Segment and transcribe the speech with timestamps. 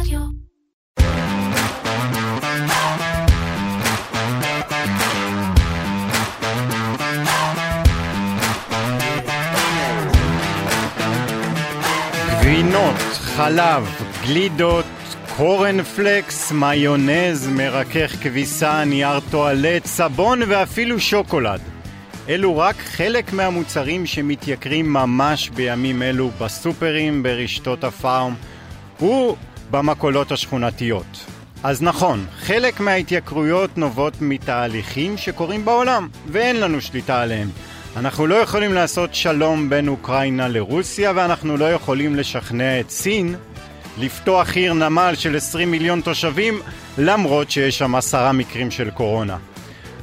[0.00, 0.20] רדיו.
[12.40, 13.88] גבינות, חלב,
[14.22, 14.84] גלידות,
[15.36, 21.60] קורנפלקס, מיונז, מרכך כביסה, נייר טואלט, סבון ואפילו שוקולד.
[22.28, 28.34] אלו רק חלק מהמוצרים שמתייקרים ממש בימים אלו בסופרים, ברשתות הפארם
[29.70, 31.26] ובמכולות השכונתיות.
[31.62, 37.48] אז נכון, חלק מההתייקרויות נובעות מתהליכים שקורים בעולם, ואין לנו שליטה עליהם.
[37.96, 43.34] אנחנו לא יכולים לעשות שלום בין אוקראינה לרוסיה, ואנחנו לא יכולים לשכנע את סין
[43.98, 46.60] לפתוח עיר נמל של 20 מיליון תושבים,
[46.98, 49.36] למרות שיש שם עשרה מקרים של קורונה.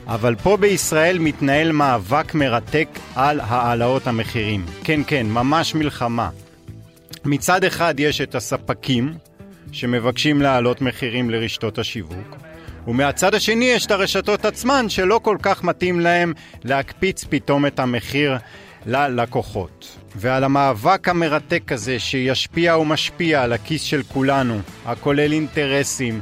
[0.07, 4.65] אבל פה בישראל מתנהל מאבק מרתק על העלאות המחירים.
[4.83, 6.29] כן, כן, ממש מלחמה.
[7.25, 9.13] מצד אחד יש את הספקים,
[9.73, 12.37] שמבקשים להעלות מחירים לרשתות השיווק,
[12.87, 18.37] ומהצד השני יש את הרשתות עצמן שלא כל כך מתאים להם להקפיץ פתאום את המחיר
[18.85, 19.97] ללקוחות.
[20.15, 26.21] ועל המאבק המרתק הזה שישפיע ומשפיע על הכיס של כולנו, הכולל אינטרסים,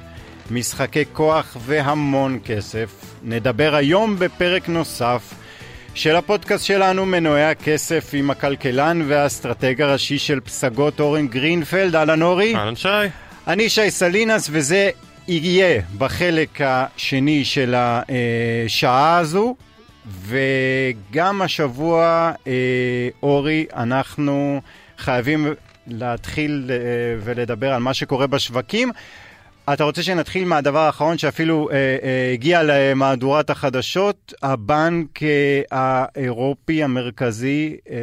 [0.51, 2.89] משחקי כוח והמון כסף,
[3.23, 5.33] נדבר היום בפרק נוסף
[5.93, 12.55] של הפודקאסט שלנו מנועי הכסף עם הכלכלן והאסטרטג הראשי של פסגות אורן גרינפלד, אהלן אורי.
[12.55, 12.87] אהלן שי.
[13.47, 14.89] אני שי סלינס וזה
[15.27, 19.55] יהיה בחלק השני של השעה הזו,
[20.25, 22.53] וגם השבוע, אה,
[23.23, 24.61] אורי, אנחנו
[24.97, 25.47] חייבים
[25.87, 26.75] להתחיל אה,
[27.23, 28.91] ולדבר על מה שקורה בשווקים.
[29.73, 34.33] אתה רוצה שנתחיל מהדבר האחרון שאפילו אה, אה, הגיע למהדורת החדשות?
[34.43, 37.95] הבנק אה, האירופי המרכזי אה,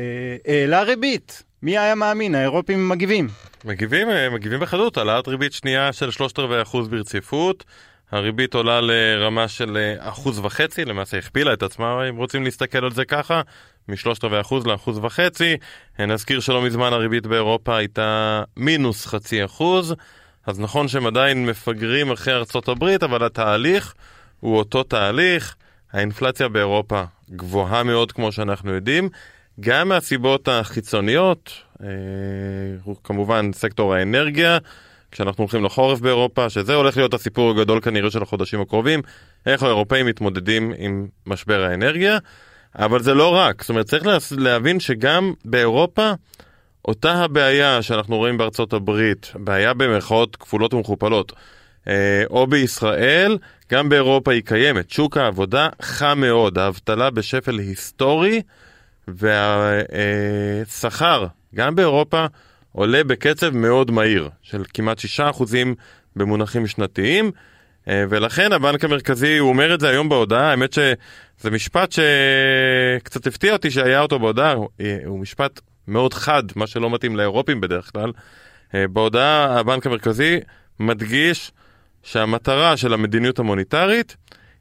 [0.47, 1.43] העלה ריבית.
[1.63, 2.35] מי היה מאמין?
[2.35, 3.29] האירופים מגיבים.
[3.65, 7.65] מגיבים, אה, מגיבים בחדות, העלאת ריבית שנייה של שלושת רבעי אחוז ברציפות.
[8.11, 12.93] הריבית עולה לרמה של אה, אחוז וחצי, למעשה הכפילה את עצמה, אם רוצים להסתכל על
[12.93, 13.41] זה ככה,
[13.89, 15.57] משלושת רבעי אחוז לאחוז וחצי.
[16.01, 19.95] אה, נזכיר שלא מזמן הריבית באירופה הייתה מינוס חצי אחוז,
[20.47, 23.95] אז נכון שהם עדיין מפגרים אחרי ארצות הברית, אבל התהליך
[24.41, 25.55] הוא אותו תהליך.
[25.93, 29.09] האינפלציה באירופה גבוהה מאוד כמו שאנחנו יודעים,
[29.61, 31.53] גם מהסיבות החיצוניות,
[33.05, 34.59] כמובן סקטור האנרגיה,
[35.11, 39.03] כשאנחנו הולכים לחורף באירופה, שזה הולך להיות הסיפור הגדול כנראה של החודשים הקרובים,
[39.47, 42.19] איך האירופאים מתמודדים עם משבר האנרגיה,
[42.79, 44.05] אבל זה לא רק, זאת אומרת צריך
[44.37, 46.13] להבין שגם באירופה
[46.85, 51.33] אותה הבעיה שאנחנו רואים בארצות הברית, בעיה במרכאות כפולות ומכופלות,
[51.89, 53.39] אה, או בישראל,
[53.73, 54.91] גם באירופה היא קיימת.
[54.91, 58.43] שוק העבודה חם מאוד, האבטלה בשפל היסטורי,
[60.69, 62.27] והשכר, גם באירופה,
[62.73, 65.43] עולה בקצב מאוד מהיר, של כמעט 6%
[66.17, 67.31] במונחים שנתיים,
[67.89, 73.53] אה, ולכן הבנק המרכזי, הוא אומר את זה היום בהודעה, האמת שזה משפט שקצת הפתיע
[73.53, 74.55] אותי שהיה אותו בהודעה,
[75.07, 78.13] הוא משפט מאוד חד, מה שלא מתאים לאירופים בדרך כלל.
[78.75, 80.41] אה, בהודעה הבנק המרכזי
[80.81, 81.53] מדגיש
[82.03, 84.17] שהמטרה של המדיניות המוניטרית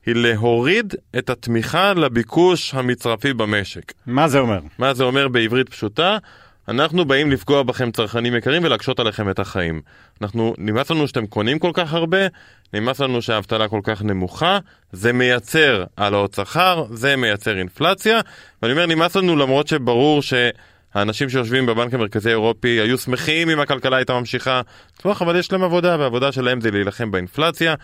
[0.06, 3.94] היא להוריד את התמיכה לביקוש המצרפי במשק.
[4.06, 4.60] מה זה אומר?
[4.78, 6.18] מה זה אומר בעברית פשוטה?
[6.70, 9.82] אנחנו באים לפגוע בכם צרכנים יקרים ולהקשות עליכם את החיים.
[10.22, 12.18] אנחנו, נמאס לנו שאתם קונים כל כך הרבה,
[12.74, 14.60] נמאס לנו שהאבטלה כל כך נמוכה,
[14.92, 18.20] זה מייצר העלאות שכר, זה מייצר אינפלציה,
[18.62, 20.34] ואני אומר נמאס לנו למרות שברור ש...
[20.94, 24.62] האנשים שיושבים בבנק המרכזי האירופי היו שמחים אם הכלכלה הייתה ממשיכה
[24.96, 27.76] לצמוח, אבל יש להם עבודה, והעבודה שלהם זה להילחם באינפלציה,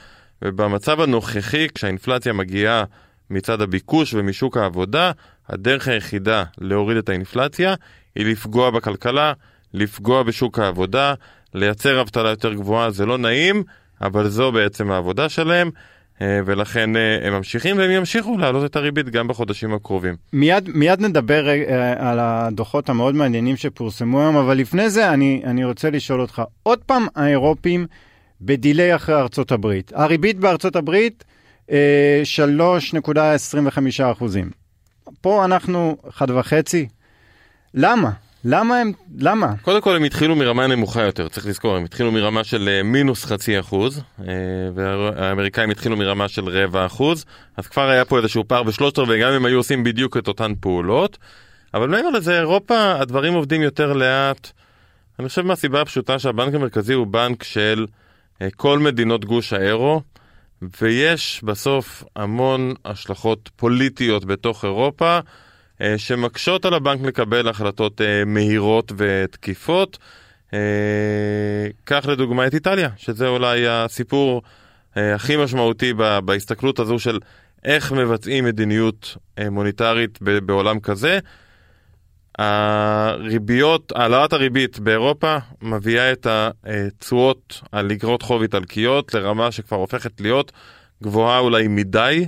[0.41, 2.83] ובמצב הנוכחי, כשהאינפלציה מגיעה
[3.29, 5.11] מצד הביקוש ומשוק העבודה,
[5.50, 7.75] הדרך היחידה להוריד את האינפלציה
[8.16, 9.34] היא לפגוע בכלכלה,
[9.74, 11.13] לפגוע בשוק העבודה,
[11.53, 13.63] לייצר אבטלה יותר גבוהה, זה לא נעים,
[14.01, 15.69] אבל זו בעצם העבודה שלהם.
[16.22, 20.16] אה, ולכן אה, הם ממשיכים והם ימשיכו להעלות את הריבית גם בחודשים הקרובים.
[20.34, 25.63] מיד, מיד נדבר אה, על הדוחות המאוד מעניינים שפורסמו היום, אבל לפני זה אני, אני
[25.63, 27.88] רוצה לשאול אותך, עוד פעם האירופים
[28.42, 29.92] בדיליי אחרי ארצות הברית.
[29.95, 31.24] הריבית בארצות הברית
[31.68, 31.74] 3.25
[34.12, 34.50] אחוזים.
[35.21, 36.24] פה אנחנו 1.5.
[37.73, 38.11] למה?
[38.45, 39.53] למה הם, למה?
[39.61, 43.25] קודם כל הם התחילו מרמה נמוכה יותר, צריך לזכור, הם התחילו מרמה של אה, מינוס
[43.25, 44.33] חצי אחוז, אה,
[44.75, 47.25] והאמריקאים התחילו מרמה של רבע אחוז,
[47.57, 50.53] אז כבר היה פה איזשהו פער בשלושת רבעי, גם אם היו עושים בדיוק את אותן
[50.59, 51.17] פעולות,
[51.73, 54.51] אבל מעבר לזה, אירופה, הדברים עובדים יותר לאט,
[55.19, 57.85] אני חושב מהסיבה הפשוטה שהבנק המרכזי הוא בנק של
[58.41, 60.01] אה, כל מדינות גוש האירו,
[60.81, 65.19] ויש בסוף המון השלכות פוליטיות בתוך אירופה.
[65.81, 69.97] אה, שמקשות על הבנק לקבל החלטות אה, מהירות ותקיפות.
[70.53, 70.59] אה,
[71.83, 74.41] קח לדוגמה את איטליה, שזה אולי הסיפור
[74.97, 75.93] אה, הכי משמעותי
[76.25, 77.19] בהסתכלות הזו של
[77.63, 81.19] איך מבצעים מדיניות אה, מוניטרית בעולם כזה.
[82.37, 90.51] הריביות, העלאת הריבית באירופה מביאה את התשואות על אגרות חוב איטלקיות לרמה שכבר הופכת להיות
[91.03, 92.25] גבוהה אולי מדי,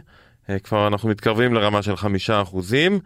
[0.49, 2.99] אה, כבר אנחנו מתקרבים לרמה של חמישה אחוזים.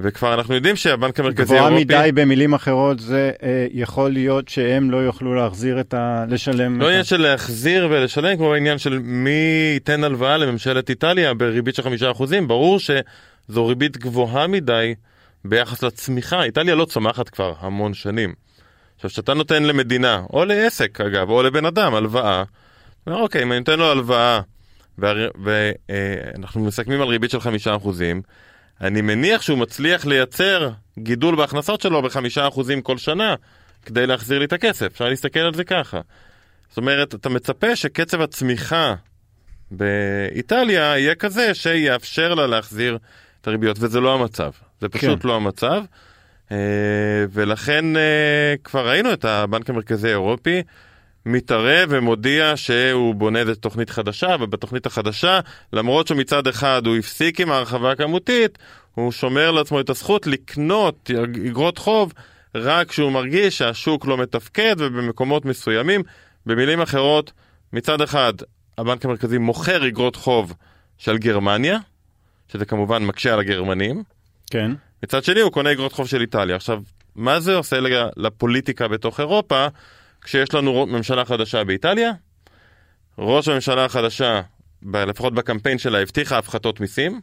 [0.00, 1.84] וכבר אנחנו יודעים שהבנק המרכזי האירופי...
[1.84, 6.24] גבוהה מדי במילים אחרות זה אה, יכול להיות שהם לא יוכלו להחזיר את ה...
[6.28, 6.80] לשלם...
[6.80, 11.82] לא עניין של להחזיר ולשלם, כמו העניין של מי ייתן הלוואה לממשלת איטליה בריבית של
[11.82, 14.94] חמישה אחוזים, ברור שזו ריבית גבוהה מדי
[15.44, 16.42] ביחס לצמיחה.
[16.42, 18.34] איטליה לא צומחת כבר המון שנים.
[18.96, 22.42] עכשיו, כשאתה נותן למדינה, או לעסק אגב, או לבן אדם, הלוואה,
[23.06, 24.40] אוקיי, אם אני נותן לו הלוואה
[24.98, 28.22] ואנחנו אה, מסכמים על ריבית של חמישה אחוזים,
[28.80, 33.34] אני מניח שהוא מצליח לייצר גידול בהכנסות שלו בחמישה אחוזים כל שנה
[33.86, 34.86] כדי להחזיר לי את הכסף.
[34.86, 36.00] אפשר להסתכל על זה ככה.
[36.68, 38.94] זאת אומרת, אתה מצפה שקצב הצמיחה
[39.70, 42.98] באיטליה יהיה כזה שיאפשר לה להחזיר
[43.40, 44.50] את הריביות, וזה לא המצב.
[44.80, 45.28] זה פשוט כן.
[45.28, 45.82] לא המצב.
[46.52, 46.56] אה,
[47.32, 50.62] ולכן אה, כבר ראינו את הבנק המרכזי האירופי
[51.26, 55.40] מתערב ומודיע שהוא בונה איזה תוכנית חדשה, ובתוכנית החדשה,
[55.72, 58.58] למרות שמצד אחד הוא הפסיק עם ההרחבה הכמותית,
[58.94, 61.10] הוא שומר לעצמו את הזכות לקנות
[61.46, 62.12] אגרות חוב
[62.54, 66.02] רק כשהוא מרגיש שהשוק לא מתפקד ובמקומות מסוימים.
[66.46, 67.32] במילים אחרות,
[67.72, 68.32] מצד אחד
[68.78, 70.54] הבנק המרכזי מוכר אגרות חוב
[70.98, 71.78] של גרמניה,
[72.48, 74.02] שזה כמובן מקשה על הגרמנים.
[74.50, 74.70] כן.
[75.02, 76.56] מצד שני הוא קונה אגרות חוב של איטליה.
[76.56, 76.82] עכשיו,
[77.16, 77.76] מה זה עושה
[78.16, 79.66] לפוליטיקה בתוך אירופה?
[80.24, 82.12] כשיש לנו ממשלה חדשה באיטליה,
[83.18, 84.40] ראש הממשלה החדשה,
[84.94, 87.20] לפחות בקמפיין שלה, הבטיחה הפחתות מיסים.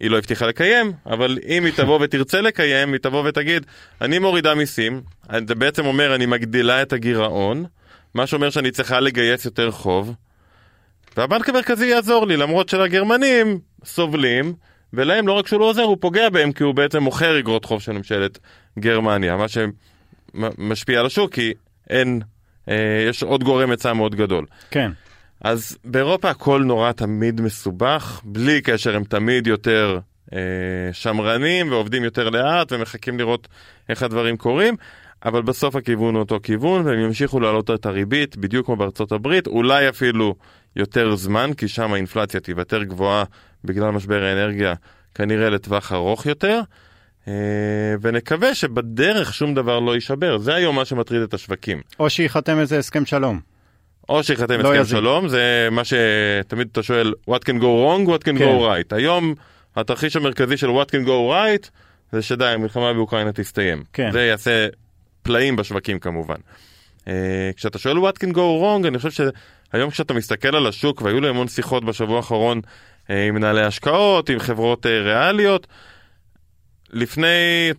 [0.00, 3.66] היא לא הבטיחה לקיים, אבל אם היא תבוא ותרצה לקיים, היא תבוא ותגיד,
[4.00, 5.02] אני מורידה מיסים,
[5.48, 7.64] זה בעצם אומר אני מגדילה את הגירעון,
[8.14, 10.14] מה שאומר שאני צריכה לגייס יותר חוב,
[11.16, 14.54] והבנק המרכזי יעזור לי, למרות שלגרמנים סובלים,
[14.92, 17.82] ולהם לא רק שהוא לא עוזר, הוא פוגע בהם כי הוא בעצם מוכר אגרות חוב
[17.82, 18.38] של ממשלת
[18.78, 21.52] גרמניה, מה שמשפיע על השוק, כי
[21.92, 22.20] אין,
[22.68, 24.46] אה, יש עוד גורם היצע מאוד גדול.
[24.70, 24.90] כן.
[25.40, 29.98] אז באירופה הכל נורא תמיד מסובך, בלי קשר הם תמיד יותר
[30.32, 30.38] אה,
[30.92, 33.48] שמרנים ועובדים יותר לאט ומחכים לראות
[33.88, 34.76] איך הדברים קורים,
[35.24, 39.46] אבל בסוף הכיוון הוא אותו כיוון והם ימשיכו להעלות את הריבית בדיוק כמו בארצות הברית,
[39.46, 40.34] אולי אפילו
[40.76, 43.24] יותר זמן, כי שם האינפלציה תיוותר גבוהה
[43.64, 44.74] בגלל משבר האנרגיה
[45.14, 46.60] כנראה לטווח ארוך יותר.
[47.28, 47.32] אה,
[48.00, 51.80] ונקווה שבדרך שום דבר לא יישבר, זה היום מה שמטריד את השווקים.
[52.00, 53.40] או שייחתם איזה הסכם שלום.
[54.08, 54.96] או שייחתם לא הסכם יזיק.
[54.98, 58.58] שלום, זה מה שתמיד אתה שואל, what can go wrong, what can כן.
[58.58, 58.96] go right.
[58.96, 59.34] היום
[59.76, 61.70] התרחיש המרכזי של what can go right
[62.12, 63.82] זה שדי, המלחמה באוקראינה תסתיים.
[63.92, 64.12] כן.
[64.12, 64.68] זה יעשה
[65.22, 66.36] פלאים בשווקים כמובן.
[67.00, 67.08] Uh,
[67.56, 69.30] כשאתה שואל what can go wrong, אני חושב
[69.72, 72.60] שהיום כשאתה מסתכל על השוק, והיו לי המון שיחות בשבוע האחרון
[73.06, 75.66] uh, עם מנהלי השקעות, עם חברות uh, ריאליות,
[76.92, 77.70] לפני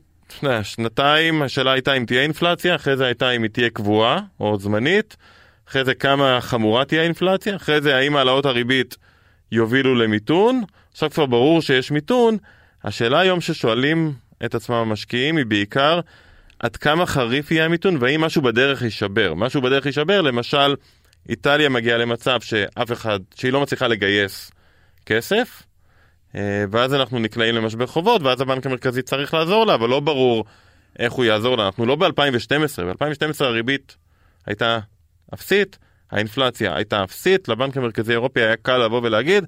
[0.64, 5.18] שנתיים השאלה הייתה אם תהיה אינפלציה, אחרי זה הייתה אם היא תהיה קבועה או זמנית,
[5.70, 8.98] אחרי זה כמה חמורה תהיה האינפלציה, אחרי זה האם העלאות הריבית
[9.52, 12.38] יובילו למיתון, עכשיו כבר ברור שיש מיתון,
[12.84, 14.14] השאלה היום ששואלים
[14.46, 16.00] את עצמם המשקיעים היא בעיקר
[16.60, 19.34] עד כמה חריף יהיה המיתון והאם משהו בדרך יישבר.
[19.34, 20.76] משהו בדרך יישבר, למשל,
[21.30, 24.52] איטליה מגיעה למצב שאף אחד, שהיא לא מצליחה לגייס
[25.06, 25.64] כסף,
[26.72, 30.46] ואז אנחנו נקלעים למשבר חובות, ואז הבנק המרכזי צריך לעזור לה, אבל לא ברור
[31.00, 31.66] איך הוא יעזור לה.
[31.66, 33.96] אנחנו לא ב-2012, ב-2012 הריבית
[34.46, 34.80] הייתה
[35.34, 35.78] אפסית,
[36.12, 39.46] האינפלציה הייתה אפסית, לבנק המרכזי האירופי היה קל לבוא ולהגיד,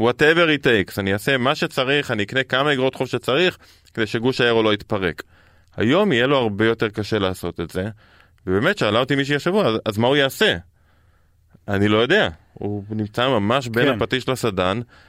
[0.00, 3.58] whatever it takes, אני אעשה מה שצריך, אני אקנה כמה אגרות חוב שצריך,
[3.94, 5.22] כדי שגוש האירו לא יתפרק.
[5.76, 7.88] היום יהיה לו הרבה יותר קשה לעשות את זה,
[8.46, 10.56] ובאמת שאלה אותי מישהי השבוע, אז, אז מה הוא יעשה?
[11.68, 13.94] אני לא יודע, הוא נמצא ממש בין כן.
[13.94, 15.07] הפטיש לסדן, אה,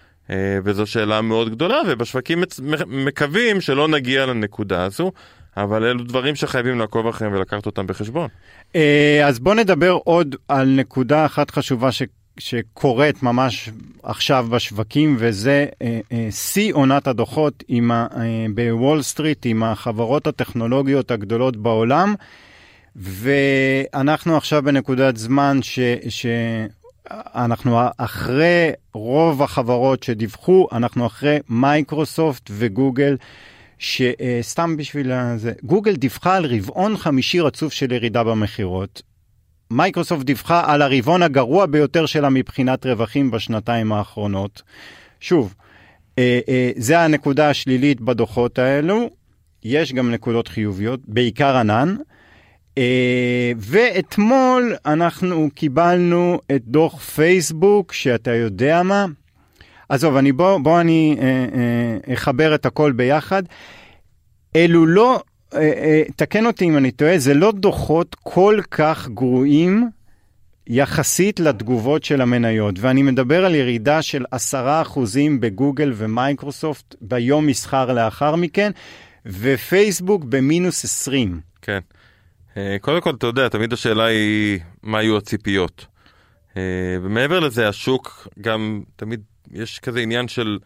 [0.64, 2.44] וזו שאלה מאוד גדולה, ובשווקים
[2.88, 5.12] מקווים שלא נגיע לנקודה הזו.
[5.58, 8.28] אבל אלו דברים שחייבים לעקוב אחריהם ולקחת אותם בחשבון.
[8.76, 12.04] אה, אז בוא נדבר עוד על נקודה אחת חשובה ש...
[12.40, 13.70] שקורית ממש
[14.04, 18.08] עכשיו בשווקים, וזה אה, שיא עונת הדוחות ה,
[18.56, 22.16] בוול סטריט עם החברות הטכנולוגיות הגדולות בעולם,
[22.96, 26.26] ואנחנו עכשיו בנקודת זמן ש, ש,
[27.12, 33.18] אנחנו אחרי רוב החברות שדיווחו, אנחנו אחרי מייקרוסופט וגוגל,
[33.78, 39.02] שסתם בשביל זה, גוגל דיווחה על רבעון חמישי רצוף של ירידה במכירות.
[39.72, 44.62] מייקרוסופט דיווחה על הרבעון הגרוע ביותר שלה מבחינת רווחים בשנתיים האחרונות.
[45.20, 45.56] שוב,
[46.20, 49.10] אה, אה, זה הנקודה השלילית בדוחות האלו.
[49.64, 51.96] יש גם נקודות חיוביות, בעיקר ענן.
[52.80, 59.06] אה, ואתמול אנחנו קיבלנו את דוח פייסבוק, שאתה יודע מה?
[59.90, 63.44] עזוב, אני בוא, בוא אני אה, אה, אחבר את הכל ביחד.
[64.56, 65.22] אלו לא,
[65.54, 69.90] אה, אה, תקן אותי אם אני טועה, זה לא דוחות כל כך גרועים
[70.68, 78.36] יחסית לתגובות של המניות, ואני מדבר על ירידה של 10% בגוגל ומייקרוסופט ביום מסחר לאחר
[78.36, 78.72] מכן,
[79.26, 81.40] ופייסבוק במינוס 20.
[81.62, 81.80] כן.
[82.60, 85.86] אה, קודם כל, אתה יודע, תמיד השאלה היא מה היו הציפיות.
[86.58, 86.62] אה,
[87.02, 90.60] ומעבר לזה, השוק גם תמיד, יש כזה עניין של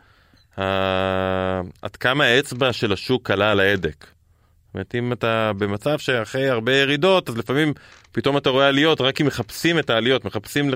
[1.82, 4.06] עד כמה האצבע של השוק קלה על ההדק.
[4.06, 7.74] זאת אומרת, אם אתה במצב שאחרי הרבה ירידות, אז לפעמים
[8.12, 10.72] פתאום אתה רואה עליות, רק אם מחפשים את העליות, מחפשים.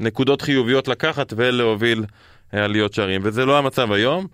[0.00, 2.04] נקודות חיוביות לקחת ולהוביל
[2.52, 4.26] עליות שערים, וזה לא המצב היום.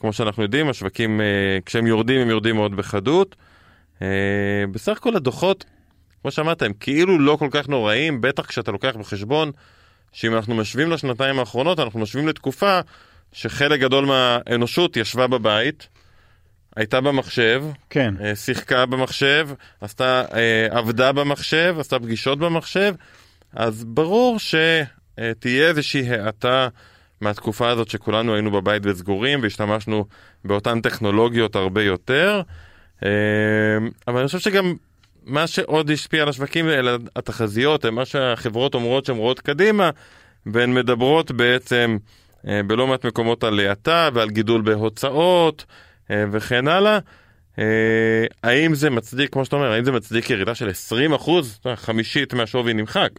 [0.00, 1.20] כמו שאנחנו יודעים, השווקים,
[1.66, 3.36] כשהם יורדים, הם יורדים מאוד בחדות.
[4.02, 5.64] אה, בסך הכל הדוחות,
[6.22, 9.52] כמו שאמרת, הם כאילו לא כל כך נוראים, בטח כשאתה לוקח בחשבון
[10.12, 12.80] שאם אנחנו משווים לשנתיים האחרונות, אנחנו משווים לתקופה
[13.32, 15.88] שחלק גדול מהאנושות ישבה בבית,
[16.76, 18.14] הייתה במחשב, כן.
[18.20, 19.48] אה, שיחקה במחשב,
[19.80, 22.94] עשתה, אה, עבדה במחשב, עשתה פגישות במחשב,
[23.52, 26.68] אז ברור שתהיה איזושהי האטה
[27.20, 30.04] מהתקופה הזאת שכולנו היינו בבית וסגורים והשתמשנו
[30.44, 32.42] באותן טכנולוגיות הרבה יותר.
[33.02, 33.08] אמ,
[34.08, 34.74] אבל אני חושב שגם
[35.24, 39.90] מה שעוד השפיע על השווקים אלה התחזיות, מה שהחברות אומרות שהן רואות קדימה,
[40.46, 41.96] והן מדברות בעצם
[42.48, 45.64] אה, בלא מעט מקומות על האטה ועל גידול בהוצאות
[46.10, 46.98] אה, וכן הלאה.
[47.58, 47.64] אה,
[48.42, 52.74] האם זה מצדיק, כמו שאתה אומר, האם זה מצדיק ירידה של 20 אחוז, חמישית מהשווי
[52.74, 53.10] נמחק?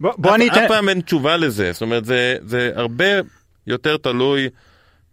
[0.00, 0.62] בוא, בוא אני אתן...
[0.62, 3.06] אף פעם אין תשובה לזה, זאת אומרת זה, זה הרבה
[3.66, 4.48] יותר תלוי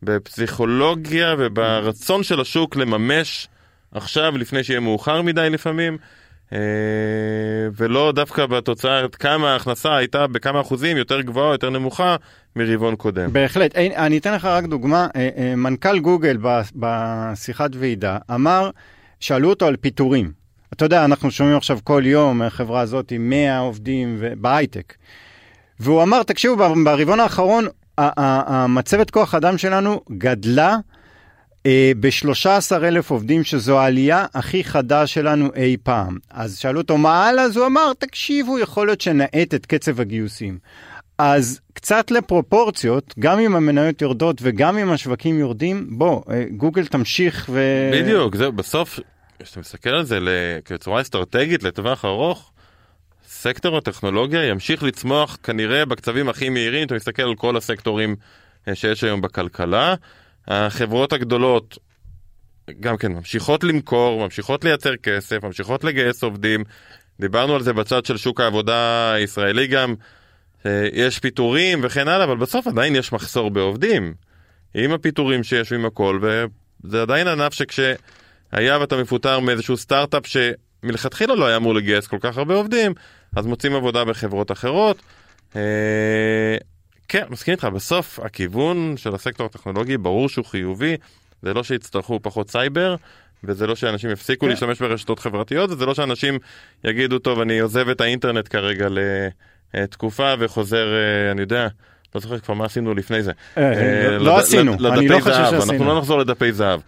[0.04, 3.48] בפסיכולוגיה וברצון של השוק לממש
[3.92, 5.98] עכשיו לפני שיהיה מאוחר מדי לפעמים.
[6.54, 6.60] אה,
[7.76, 12.16] ולא דווקא בתוצאה כמה ההכנסה הייתה בכמה אחוזים יותר גבוהה או יותר נמוכה
[12.56, 13.34] מרבעון קודם.
[13.34, 13.76] בהחלט.
[13.76, 16.38] אני אתן לך רק דוגמה, אה, אה, מנכ"ל גוגל
[16.76, 18.70] בשיחת ועידה אמר,
[19.20, 20.32] שאלו אותו על פיטורים.
[20.74, 24.94] אתה יודע, אנחנו שומעים עכשיו כל יום מהחברה הזאת 100 עובדים בהייטק.
[25.80, 27.68] והוא אמר, תקשיבו, ברבעון האחרון
[28.18, 30.78] המצבת כוח אדם שלנו גדלה
[31.66, 36.18] אה, ב-13 אלף עובדים, שזו העלייה הכי חדה שלנו אי פעם.
[36.30, 40.58] אז שאלו אותו מה הלאה, אז הוא אמר, תקשיבו, יכול להיות שנאט את קצב הגיוסים.
[41.18, 47.50] אז קצת לפרופורציות, גם אם המניות יורדות וגם אם השווקים יורדים, בוא, אה, גוגל תמשיך
[47.50, 47.62] ו...
[47.94, 49.00] בדיוק, זהו, בסוף,
[49.40, 50.20] כשאתה מסתכל על זה
[50.66, 52.52] כצורה אסטרטגית לטווח ארוך,
[53.42, 58.16] סקטור הטכנולוגיה ימשיך לצמוח כנראה בקצבים הכי מהירים, אתה מסתכל על כל הסקטורים
[58.68, 59.96] אה, שיש היום בכלכלה.
[60.48, 61.78] החברות הגדולות
[62.80, 66.64] גם כן ממשיכות למכור, ממשיכות לייצר כסף, ממשיכות לגייס עובדים.
[67.20, 69.96] דיברנו על זה בצד של שוק העבודה הישראלי גם,
[70.66, 74.14] אה, יש פיטורים וכן הלאה, אבל בסוף עדיין יש מחסור בעובדים.
[74.74, 81.46] עם הפיטורים שיש עם הכל, וזה עדיין ענף שכשהיה ואתה מפוטר מאיזשהו סטארט-אפ שמלכתחילה לא
[81.46, 82.94] היה אמור לגייס כל כך הרבה עובדים,
[83.36, 85.02] אז מוצאים עבודה בחברות אחרות.
[85.56, 86.58] אה,
[87.08, 90.98] כן, מסכים איתך, בסוף הכיוון של הסקטור הטכנולוגי ברור שהוא חיובי,
[91.42, 92.96] זה לא שיצטרכו פחות סייבר,
[93.44, 94.50] וזה לא שאנשים יפסיקו כן.
[94.50, 96.38] להשתמש ברשתות חברתיות, וזה לא שאנשים
[96.84, 98.88] יגידו, טוב, אני עוזב את האינטרנט כרגע
[99.74, 101.68] לתקופה וחוזר, אה, אני יודע,
[102.16, 103.32] לא זוכר כבר מה עשינו לפני זה.
[103.58, 105.72] אה, לא עשינו, אני לא חושב שעשינו.
[105.72, 106.80] אנחנו לא נחזור לדפי זהב.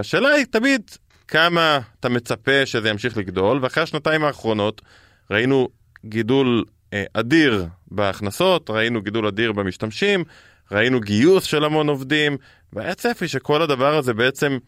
[0.00, 0.80] השאלה היא תמיד
[1.28, 4.82] כמה אתה מצפה שזה ימשיך לגדול, ואחרי השנתיים האחרונות
[5.30, 5.68] ראינו
[6.04, 10.24] גידול אה, אדיר בהכנסות, ראינו גידול אדיר במשתמשים,
[10.72, 12.36] ראינו גיוס של המון עובדים,
[12.72, 14.58] והיה צפי שכל הדבר הזה בעצם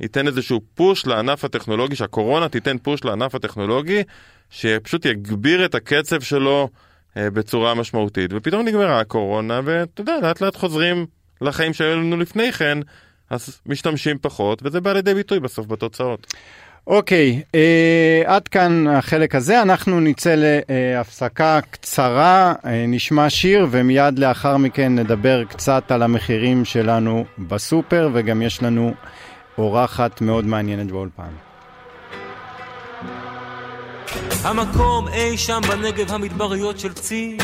[0.00, 4.02] ייתן איזשהו פוש לענף הטכנולוגי, שהקורונה תיתן פוש לענף הטכנולוגי,
[4.50, 6.68] שפשוט יגביר את הקצב שלו
[7.16, 8.30] אה, בצורה משמעותית.
[8.34, 11.06] ופתאום נגמרה הקורונה, ואתה יודע, לאט לאט חוזרים
[11.40, 12.78] לחיים שהיו לנו לפני כן,
[13.30, 16.34] אז משתמשים פחות, וזה בא לידי ביטוי בסוף בתוצאות.
[16.88, 20.34] אוקיי, אה, עד כאן החלק הזה, אנחנו נצא
[20.68, 28.42] להפסקה קצרה, אה, נשמע שיר ומיד לאחר מכן נדבר קצת על המחירים שלנו בסופר וגם
[28.42, 28.94] יש לנו
[29.58, 31.30] אורחת מאוד מעניינת באולפן.
[34.44, 37.36] המקום אי שם בנגב המדבריות של צי,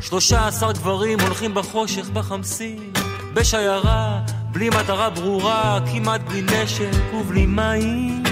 [0.00, 2.92] שלושה עשר גברים הולכים בחושך בחמסין,
[3.34, 4.20] בשיירה,
[4.52, 8.29] בלי מטרה ברורה, כמעט בלי נשק ובלי מים.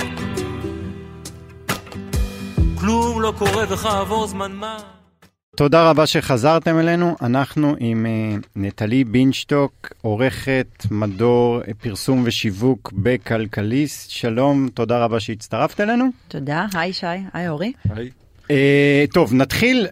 [2.81, 4.79] כלום לא קורה וכעבור זמן מה
[5.57, 7.17] תודה רבה שחזרתם אלינו.
[7.23, 14.11] אנחנו עם uh, נטלי בינשטוק, עורכת מדור פרסום ושיווק בכלכליסט.
[14.11, 16.05] שלום, תודה רבה שהצטרפת אלינו.
[16.29, 17.73] תודה, היי שי, היי אורי.
[17.91, 18.11] היי.
[18.43, 18.51] Uh,
[19.13, 19.87] טוב, נתחיל.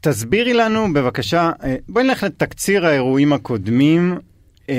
[0.00, 4.18] תסבירי לנו בבקשה, uh, בואי נלך לתקציר האירועים הקודמים.
[4.66, 4.70] Uh,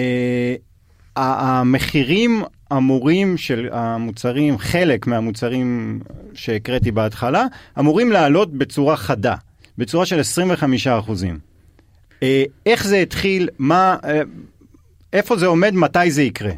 [1.16, 2.44] המחירים
[2.78, 6.00] אמורים של המוצרים, חלק מהמוצרים
[6.34, 7.46] שהקראתי בהתחלה,
[7.80, 9.36] אמורים לעלות בצורה חדה,
[9.78, 11.40] בצורה של 25 אחוזים.
[12.24, 14.22] אה, איך זה התחיל, מה, אה,
[15.14, 16.52] איפה זה עומד, מתי זה יקרה?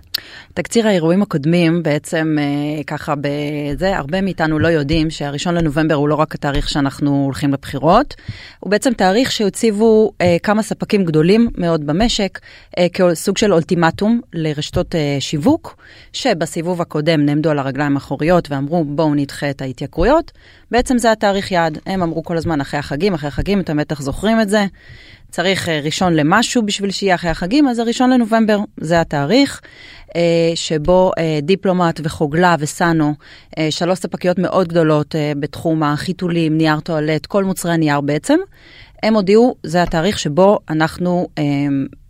[0.53, 6.15] תקציר האירועים הקודמים בעצם אה, ככה בזה הרבה מאיתנו לא יודעים שהראשון לנובמבר הוא לא
[6.15, 8.15] רק התאריך שאנחנו הולכים לבחירות,
[8.59, 12.39] הוא בעצם תאריך שהציבו אה, כמה ספקים גדולים מאוד במשק
[12.77, 15.75] אה, כסוג של אולטימטום לרשתות שיווק,
[16.13, 20.31] שבסיבוב הקודם נעמדו על הרגליים האחוריות ואמרו בואו נדחה את ההתייקרויות,
[20.71, 24.41] בעצם זה התאריך יעד, הם אמרו כל הזמן אחרי החגים, אחרי החגים, אתם בטח זוכרים
[24.41, 24.65] את זה.
[25.31, 29.61] צריך ראשון למשהו בשביל שיהיה אחרי החגים, אז הראשון לנובמבר זה התאריך.
[30.15, 30.21] אה,
[30.55, 33.13] שבו אה, דיפלומט וחוגלה וסאנו,
[33.69, 38.39] שלוש ספקיות מאוד גדולות בתחום החיתולים, נייר טואלט, כל מוצרי הנייר בעצם,
[39.03, 41.27] הם הודיעו, זה התאריך שבו אנחנו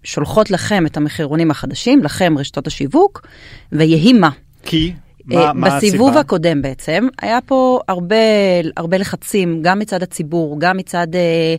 [0.04, 3.28] שולחות לכם את המחירונים החדשים, לכם רשתות השיווק,
[3.72, 4.30] ויהי מה.
[4.64, 4.94] כי?
[5.26, 6.20] מה, מה בסיבוב הסיבה?
[6.20, 8.16] הקודם בעצם, היה פה הרבה,
[8.78, 11.56] הרבה לחצים, גם מצד הציבור, גם מצד אה,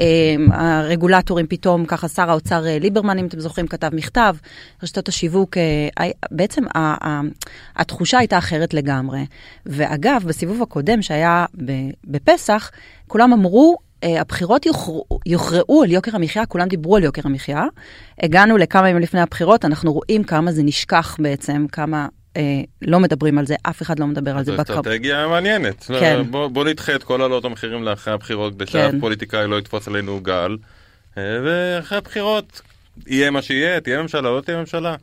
[0.00, 0.34] אה,
[0.80, 4.36] הרגולטורים פתאום, ככה שר האוצר אה, ליברמן, אם אתם זוכרים, כתב מכתב,
[4.82, 7.20] רשתות השיווק, אה, בעצם ה, ה,
[7.76, 9.20] התחושה הייתה אחרת לגמרי.
[9.66, 11.46] ואגב, בסיבוב הקודם שהיה
[12.04, 12.70] בפסח,
[13.06, 17.64] כולם אמרו, Uh, הבחירות יוכרעו, יוכרעו על יוקר המחיה, כולם דיברו על יוקר המחיה.
[18.22, 22.06] הגענו לכמה ימים לפני הבחירות, אנחנו רואים כמה זה נשכח בעצם, כמה
[22.36, 22.42] אה,
[22.82, 24.56] לא מדברים על זה, אף אחד לא מדבר על זה.
[24.56, 25.84] זו אסטרטגיה מעניינת.
[26.00, 26.22] כן.
[26.30, 28.72] בוא, בוא נדחה את כל העלות המחירים לאחרי הבחירות, כדי כן.
[28.72, 30.56] שאף פוליטיקאי לא יתפוס עלינו גל.
[31.18, 32.60] אה, ואחרי הבחירות
[33.06, 34.96] יהיה מה שיהיה, תהיה ממשלה, לא תהיה ממשלה.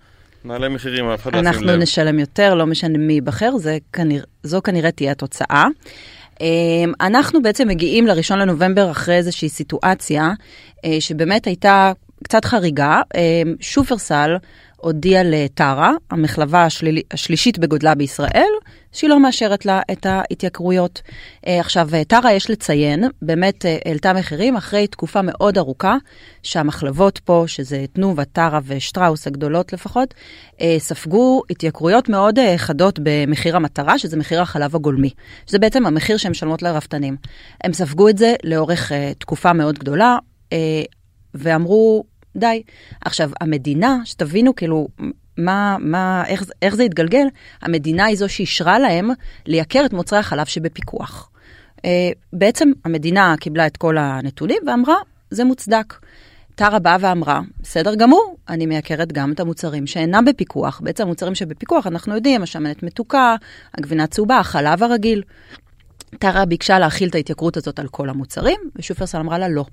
[0.46, 1.60] נעלה מחירים, אף אחד לא ישים לב.
[1.60, 3.52] אנחנו נשלם יותר, לא משנה מי ייבחר,
[3.94, 5.68] כנרא, זו כנראה תהיה התוצאה.
[6.42, 6.48] אה,
[7.02, 10.32] אנחנו בעצם מגיעים לראשון לנובמבר אחרי איזושהי סיטואציה
[10.86, 11.92] אה, שבאמת הייתה
[12.24, 13.02] קצת חריגה.
[13.60, 14.36] שופרסל
[14.88, 17.00] הודיעה לטרה, המחלבה השליל...
[17.12, 18.52] השלישית בגודלה בישראל,
[18.92, 21.02] שהיא לא מאשרת לה את ההתייקרויות.
[21.48, 25.96] אה, עכשיו, אה, טרה, יש לציין, באמת אה, העלתה מחירים אחרי תקופה מאוד ארוכה,
[26.44, 30.14] שהמחלבות פה, שזה תנובה, טרה ושטראוס הגדולות לפחות,
[30.78, 35.10] ספגו התייקרויות מאוד חדות במחיר המטרה, שזה מחיר החלב הגולמי.
[35.48, 37.18] שזה בעצם המחיר שהן משלמות לרפתנים.
[37.64, 40.18] הם ספגו את זה לאורך תקופה מאוד גדולה,
[41.34, 42.04] ואמרו,
[42.38, 42.64] די.
[43.02, 44.88] עכשיו, המדינה, שתבינו כאילו
[45.38, 47.28] מה, מה, איך, איך זה התגלגל,
[47.62, 49.10] המדינה היא זו שאישרה להם
[49.46, 51.30] לייקר את מוצרי החלב שבפיקוח.
[51.78, 51.82] Uh,
[52.34, 54.96] בעצם המדינה קיבלה את כל הנתונים ואמרה,
[55.32, 55.94] זה מוצדק.
[56.56, 60.82] טרה באה ואמרה, בסדר גמור, אני מייקרת גם את המוצרים שאינם בפיקוח.
[60.84, 63.36] בעצם המוצרים שבפיקוח, אנחנו יודעים, השמנת מתוקה,
[63.74, 65.24] הגבינה צהובה, החלב הרגיל.
[66.20, 69.66] טרה ביקשה להכיל את ההתייקרות הזאת על כל המוצרים, ושופרסל אמרה לה לא.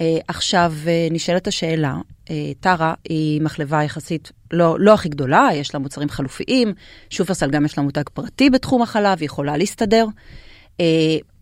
[0.00, 1.96] אה, עכשיו אה, נשאלת השאלה,
[2.30, 6.74] אה, טרה היא מחלבה יחסית לא, לא הכי גדולה, יש לה מוצרים חלופיים,
[7.10, 10.06] שופרסל גם יש לה מותג פרטי בתחום החלב, היא יכולה להסתדר.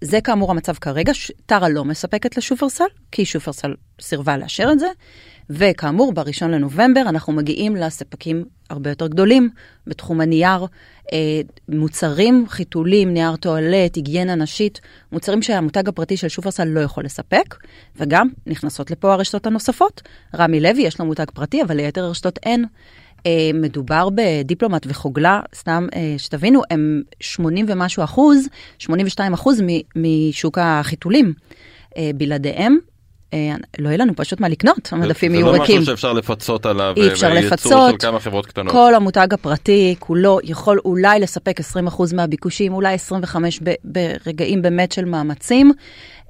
[0.01, 1.13] זה כאמור המצב כרגע,
[1.47, 4.87] טרה לא מספקת לשופרסל, כי שופרסל סירבה לאשר את זה.
[5.51, 9.51] וכאמור, בראשון לנובמבר אנחנו מגיעים לספקים הרבה יותר גדולים
[9.87, 10.67] בתחום הנייר,
[11.13, 14.81] אה, מוצרים, חיתולים, נייר טואלט, היגיינה נשית,
[15.13, 17.55] מוצרים שהמותג הפרטי של שופרסל לא יכול לספק,
[17.97, 20.03] וגם נכנסות לפה הרשתות הנוספות.
[20.37, 22.65] רמי לוי, יש לו מותג פרטי, אבל ליתר הרשתות אין.
[23.27, 29.63] אה, מדובר בדיפלומט וחוגלה, סתם אה, שתבינו, הם 80 ומשהו אחוז, 82 אחוז
[29.97, 31.33] משוק החיתולים.
[32.15, 32.98] בלעדיהם אה,
[33.79, 35.65] לא יהיה לנו פשוט מה לקנות, המדפים יהיו ריקים.
[35.67, 38.73] זה לא משהו שאפשר לפצות עליו, אי אפשר לפצות, של כמה חברות קטנות.
[38.73, 45.73] כל המותג הפרטי כולו יכול אולי לספק 20% מהביקושים, אולי 25 ברגעים באמת של מאמצים,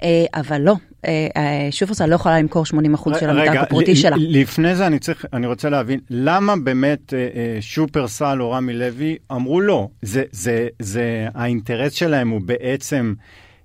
[0.03, 4.15] אה, אבל לא, אה, שופרסל לא יכולה למכור 80% של המותג הפרטי שלה.
[4.19, 7.13] לפני זה אני צריך, אני רוצה להבין, למה באמת
[7.61, 9.87] שופרסל או רמי לוי אמרו לא?
[10.01, 13.13] זה, זה, זה, האינטרס שלהם הוא בעצם...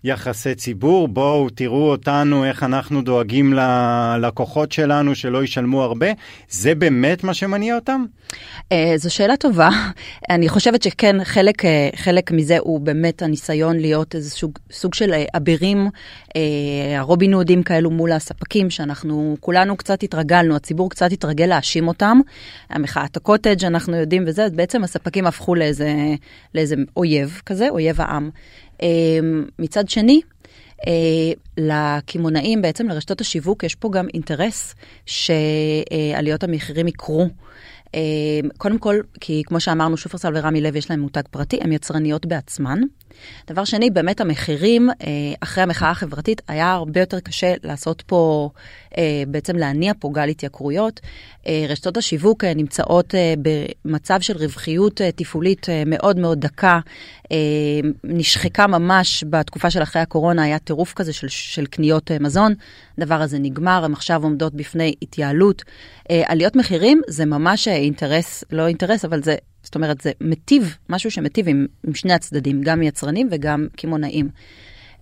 [0.04, 6.06] יחסי ציבור, בואו תראו אותנו, איך אנחנו דואגים ללקוחות שלנו שלא ישלמו הרבה,
[6.48, 8.04] זה באמת מה שמניע אותם?
[8.32, 9.68] Uh, זו שאלה טובה.
[10.30, 15.12] אני חושבת שכן, חלק, uh, חלק מזה הוא באמת הניסיון להיות איזה סוג, סוג של
[15.12, 15.88] uh, אבירים,
[16.96, 22.20] הרובין הודים כאלו מול הספקים, שאנחנו כולנו קצת התרגלנו, הציבור קצת התרגל להאשים אותם.
[22.70, 25.94] המחאת הקוטג', אנחנו יודעים וזה, אז בעצם הספקים הפכו לאיזה,
[26.54, 28.30] לאיזה אויב כזה, אויב העם.
[28.84, 30.20] אמ, מצד שני,
[30.86, 34.74] אה, לקמעונאים, בעצם לרשתות השיווק, יש פה גם אינטרס
[35.06, 37.28] שעליות המחירים יקרו.
[37.94, 38.00] אה,
[38.58, 42.80] קודם כל, כי כמו שאמרנו, שופרסל ורמי לוי יש להם מותג פרטי, הן יצרניות בעצמן.
[43.46, 45.06] דבר שני, באמת המחירים, אה,
[45.40, 48.50] אחרי המחאה החברתית, היה הרבה יותר קשה לעשות פה,
[48.98, 51.00] אה, בעצם להניע פה גל התייקרויות.
[51.46, 53.14] אה, רשתות השיווק נמצאות
[53.84, 56.80] במצב של רווחיות תפעולית מאוד מאוד דקה,
[58.04, 62.54] נשחקה ממש בתקופה של אחרי הקורונה, היה טירוף כזה של, של קניות מזון.
[62.98, 65.62] הדבר הזה נגמר, הן עכשיו עומדות בפני התייעלות.
[66.10, 71.48] עליות מחירים זה ממש אינטרס, לא אינטרס, אבל זה זאת אומרת, זה מטיב, משהו שמטיב
[71.48, 74.28] עם, עם שני הצדדים, גם יצרנים וגם קמעונאים.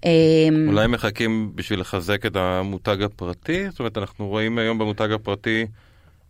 [0.05, 3.71] אמ, אולי מחכים בשביל לחזק את המותג הפרטי?
[3.71, 5.67] זאת אומרת, אנחנו רואים היום במותג הפרטי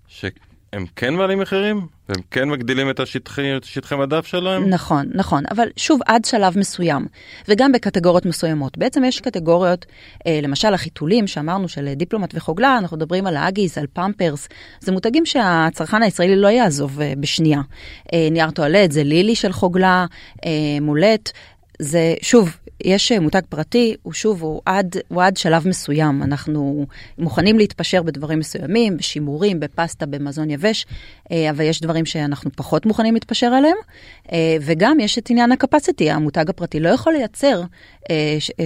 [0.08, 0.24] ש...
[0.72, 1.86] הם כן מעלים מחירים?
[2.08, 4.68] והם כן מגדילים את השטחי, שטחי מדף שלהם?
[4.68, 7.06] נכון, נכון, אבל שוב עד שלב מסוים,
[7.48, 8.78] וגם בקטגוריות מסוימות.
[8.78, 9.86] בעצם יש קטגוריות,
[10.26, 14.48] אה, למשל החיתולים שאמרנו של דיפלומט וחוגלה, אנחנו מדברים על האגיס, על פמפרס,
[14.80, 17.60] זה מותגים שהצרכן הישראלי לא יעזוב אה, בשנייה.
[18.12, 20.06] אה, נייר טואלט זה לילי של חוגלה,
[20.46, 21.32] אה, מולט,
[21.82, 26.22] זה שוב, יש אה, מותג פרטי, הוא שוב, הוא עד, הוא עד שלב מסוים.
[26.22, 26.86] אנחנו
[27.18, 30.86] מוכנים להתפשר בדברים מסוימים, בשימורים, בפסטה, במזון יבש,
[31.32, 33.76] אה, אבל יש דברים שאנחנו פחות מוכנים להתפשר עליהם.
[34.32, 37.62] אה, וגם יש את עניין הקפסיטי, המותג הפרטי לא יכול לייצר,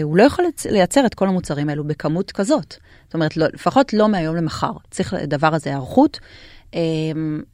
[0.03, 2.77] הוא לא יכול לייצר את כל המוצרים האלו בכמות כזאת.
[3.05, 4.73] זאת אומרת, לא, לפחות לא מהיום למחר.
[4.91, 6.21] צריך לדבר הזה היערכות.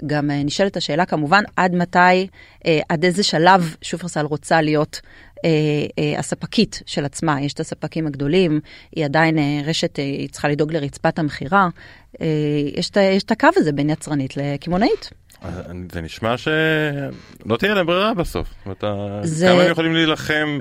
[0.07, 2.27] גם נשאלת השאלה כמובן, עד מתי,
[2.89, 5.01] עד איזה שלב שופרסל רוצה להיות
[6.19, 8.61] הספקית של עצמה, יש את הספקים הגדולים,
[8.97, 11.69] היא עדיין אה, רשת, אה, היא צריכה לדאוג לרצפת המכירה,
[12.21, 12.27] אה,
[12.75, 15.11] יש, יש את הקו הזה בין יצרנית לקמעונאית.
[15.93, 18.49] זה נשמע שלא תהיה להם ברירה בסוף.
[19.23, 19.47] זה...
[19.47, 20.59] כמה הם יכולים להילחם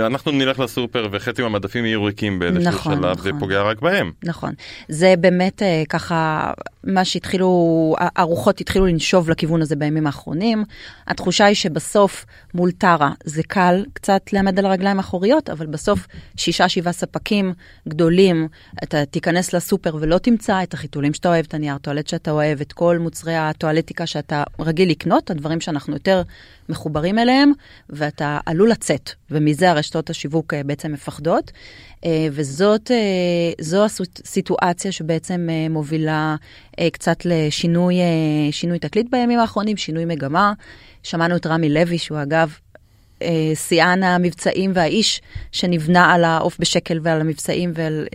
[0.00, 3.22] אנחנו נלך לסופר וחצי מהמדפים יהיו ריקים באיזשהו נכון, שלב, נכון.
[3.22, 4.12] זה פוגע רק בהם.
[4.24, 4.52] נכון.
[4.88, 6.50] זה באמת אה, ככה,
[6.84, 10.64] מה שהתחילו, הרוחות התחילו לנשוב לכיוון הזה בימים האחרונים.
[11.06, 16.68] התחושה היא שבסוף מול טרה זה קל קצת לעמד על הרגליים האחוריות, אבל בסוף שישה
[16.68, 17.52] שבעה ספקים
[17.88, 18.48] גדולים,
[18.82, 22.72] אתה תיכנס לסופר ולא תמצא את החיתולים שאתה אוהב, את הנייר טואלט שאתה אוהב, את
[22.72, 26.22] כל מוצרי הטואלטיקה שאתה רגיל לקנות, הדברים שאנחנו יותר
[26.68, 27.52] מחוברים אליהם,
[27.90, 29.10] ואתה עלול לצאת.
[29.30, 31.52] ומזה הרשתות השיווק אה, בעצם מפחדות.
[32.04, 36.36] אה, וזאת אה, הסיטואציה שבעצם מובילה
[36.92, 37.94] קצת לשינוי
[38.50, 40.52] שינוי תקליט בימים האחרונים, שינוי מגמה.
[41.02, 42.54] שמענו את רמי לוי, שהוא אגב
[43.54, 45.20] שיאן המבצעים והאיש
[45.52, 48.06] שנבנה על העוף בשקל ועל המבצעים ועל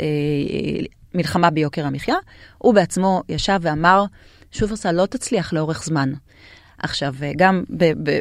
[1.15, 2.15] מלחמה ביוקר המחיה.
[2.57, 4.05] הוא בעצמו ישב ואמר,
[4.51, 6.13] שופרסל לא תצליח לאורך זמן.
[6.79, 7.63] עכשיו, אה, גם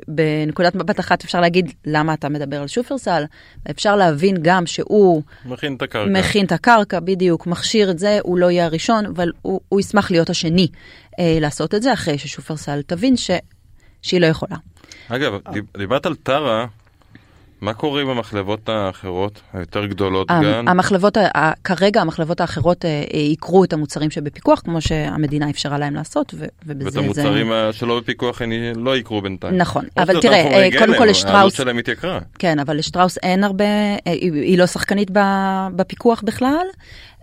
[0.09, 3.25] בנקודת מבט אחת אפשר להגיד למה אתה מדבר על שופרסל,
[3.71, 5.23] אפשר להבין גם שהוא...
[5.45, 6.11] מכין את הקרקע.
[6.11, 10.11] מכין את הקרקע, בדיוק, מכשיר את זה, הוא לא יהיה הראשון, אבל הוא, הוא ישמח
[10.11, 10.69] להיות השני
[11.19, 13.31] אה, לעשות את זה, אחרי ששופרסל תבין ש,
[14.03, 14.57] שהיא לא יכולה.
[15.09, 15.33] אגב,
[15.79, 16.67] דיברת על טרה,
[17.61, 20.69] מה קורה עם המחלבות האחרות, היותר גדולות גם?
[20.69, 21.19] המחלבות,
[21.65, 26.35] כרגע המחלבות האחרות אה, אה, יקרו את המוצרים שבפיקוח, כמו שהמדינה אפשרה להם לעשות,
[26.67, 26.99] ובזה זה...
[26.99, 28.43] ואת המוצרים שלא בפיקוח
[28.77, 29.57] לא יקרו בינתיים.
[29.57, 31.35] נכון, אבל תראה, אה, קודם כל לשטראוס...
[31.35, 32.19] העלות שלהם התייקרה.
[32.39, 33.65] כן, אבל לשטראוס אין הרבה,
[34.05, 35.11] היא לא שחקנית
[35.77, 36.67] בפיקוח בכלל.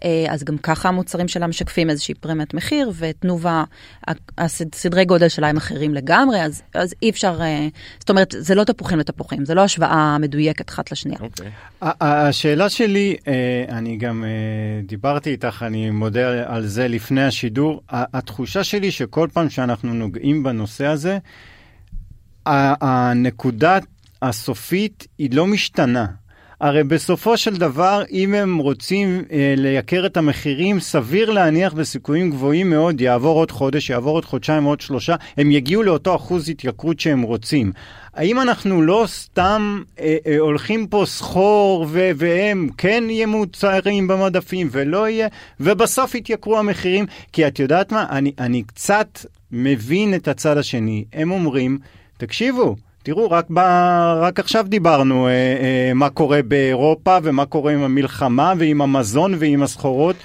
[0.04, 3.64] אה, אז גם ככה המוצרים שלה משקפים איזושהי פרמיית מחיר, ותנובה,
[4.38, 7.68] הסדרי גודל שלה הם אחרים לגמרי, אז, אז אי אפשר, אה,
[8.00, 11.20] זאת אומרת, זה לא תפוחים לתפוחים, זה לא השוואה מדויקת אחת לשנייה.
[11.20, 11.24] Okay.
[11.24, 11.52] אוקיי.
[11.82, 14.24] השאלה שלי, אה, אני גם
[14.84, 20.86] דיברתי איתך, אני מודה על זה לפני השידור, התחושה שלי שכל פעם שאנחנו נוגעים בנושא
[20.86, 21.18] הזה,
[22.46, 23.78] הנקודה
[24.22, 26.06] הסופית היא לא משתנה.
[26.62, 32.70] הרי בסופו של דבר, אם הם רוצים אה, לייקר את המחירים, סביר להניח בסיכויים גבוהים
[32.70, 37.22] מאוד, יעבור עוד חודש, יעבור עוד חודשיים, עוד שלושה, הם יגיעו לאותו אחוז התייקרות שהם
[37.22, 37.72] רוצים.
[38.14, 44.68] האם אנחנו לא סתם אה, אה, הולכים פה סחור ו- והם כן יהיו מוצרים במדפים
[44.72, 45.28] ולא יהיה,
[45.60, 47.06] ובסוף יתייקרו המחירים?
[47.34, 49.20] כי את יודעת מה, אני, אני קצת
[49.52, 51.06] מבין את הצד השני.
[51.14, 51.78] הם אומרים,
[52.18, 53.60] תקשיבו, תראו, רק, ב...
[54.22, 59.64] רק עכשיו דיברנו אה, אה, מה קורה באירופה ומה קורה עם המלחמה ועם המזון ועם
[59.64, 60.16] הסחורות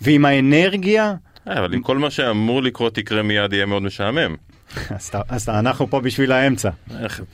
[0.00, 1.14] ועם האנרגיה.
[1.48, 4.34] אה, אבל אם כל מה שאמור לקרות יקרה מיד יהיה מאוד משעמם.
[5.28, 6.70] אז, אנחנו פה בשביל האמצע.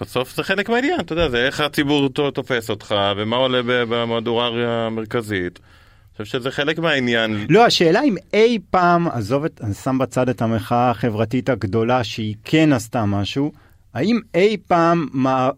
[0.00, 4.48] בסוף זה חלק מהעניין, אתה יודע, זה איך הציבור תופס אותך ומה עולה במהדורה
[4.86, 5.58] המרכזית.
[5.58, 7.46] אני חושב שזה חלק מהעניין.
[7.48, 12.34] לא, השאלה אם אי פעם, עזוב את, אני שם בצד את המחאה החברתית הגדולה שהיא
[12.44, 13.52] כן עשתה משהו,
[13.94, 15.50] האם אי פעם אה,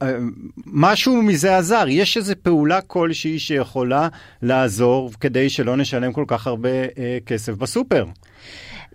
[0.67, 1.85] משהו מזה עזר?
[1.89, 4.09] יש איזו פעולה כלשהי שיכולה
[4.43, 8.05] לעזור כדי שלא נשלם כל כך הרבה אה, כסף בסופר?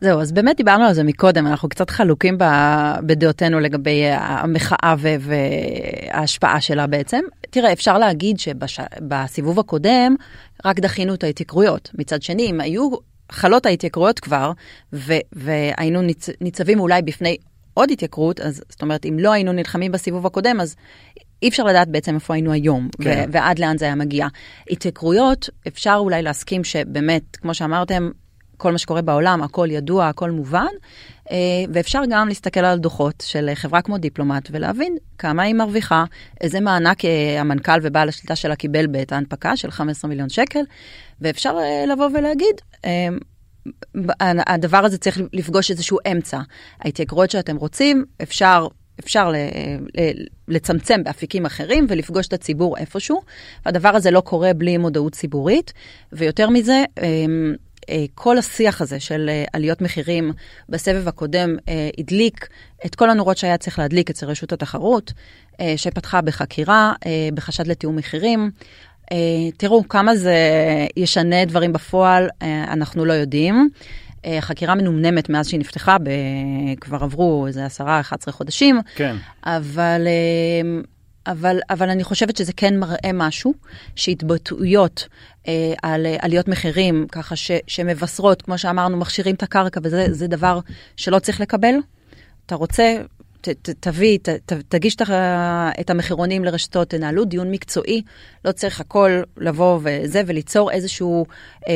[0.01, 2.37] זהו, אז באמת דיברנו על זה מקודם, אנחנו קצת חלוקים
[3.05, 7.19] בדעותינו לגבי המחאה וההשפעה שלה בעצם.
[7.49, 10.15] תראה, אפשר להגיד שבסיבוב הקודם
[10.65, 11.91] רק דחינו את ההתייקרויות.
[11.93, 12.89] מצד שני, אם היו
[13.31, 14.51] חלות ההתייקרויות כבר,
[15.33, 17.37] והיינו ניצ, ניצבים אולי בפני
[17.77, 20.75] עוד התייקרות, אז זאת אומרת, אם לא היינו נלחמים בסיבוב הקודם, אז
[21.41, 23.25] אי אפשר לדעת בעצם איפה היינו היום, כן.
[23.29, 24.27] ו- ועד לאן זה היה מגיע.
[24.71, 28.09] התייקרויות, אפשר אולי להסכים שבאמת, כמו שאמרתם,
[28.57, 30.65] כל מה שקורה בעולם, הכל ידוע, הכל מובן,
[31.31, 31.37] אה,
[31.73, 36.03] ואפשר גם להסתכל על דוחות של חברה כמו דיפלומט ולהבין כמה היא מרוויחה,
[36.41, 40.61] איזה מענק אה, המנכ"ל ובעל השליטה שלה קיבל בעת ההנפקה של 15 מיליון שקל,
[41.21, 42.61] ואפשר אה, לבוא ולהגיד,
[44.47, 46.39] הדבר הזה צריך לפגוש איזשהו אמצע.
[46.79, 48.67] ההתייקרויות שאתם רוצים, אפשר
[48.99, 49.31] אפשר
[50.47, 53.21] לצמצם באפיקים אחרים ולפגוש את הציבור איפשהו.
[53.65, 55.73] והדבר הזה לא קורה בלי מודעות ציבורית,
[56.11, 56.83] ויותר מזה,
[57.89, 60.31] אה, כל השיח הזה של אה, עליות מחירים
[60.69, 62.47] בסבב הקודם אה, הדליק
[62.85, 65.13] את כל הנורות שהיה צריך להדליק אצל רשות התחרות,
[65.77, 66.93] שפתחה בחקירה
[67.33, 68.51] בחשד לתיאום מחירים.
[69.57, 70.35] תראו, כמה זה
[70.97, 73.69] ישנה דברים בפועל, אנחנו לא יודעים.
[74.39, 75.97] חקירה מנומנמת מאז שהיא נפתחה,
[76.81, 78.81] כבר עברו איזה עשרה, 11 חודשים.
[78.95, 79.15] כן.
[79.45, 80.07] אבל
[81.27, 83.53] אבל, אבל אני חושבת שזה כן מראה משהו,
[83.95, 85.07] שהתבטאויות
[85.47, 90.59] אה, על אה, עליות מחירים, ככה ש, שמבשרות, כמו שאמרנו, מכשירים את הקרקע, וזה דבר
[90.97, 91.75] שלא צריך לקבל.
[92.45, 92.97] אתה רוצה,
[93.79, 94.95] תביא, ת, ת, תגיש
[95.79, 98.01] את המחירונים לרשתות, תנהלו דיון מקצועי,
[98.45, 101.73] לא צריך הכל לבוא וזה, וליצור איזושהי אה,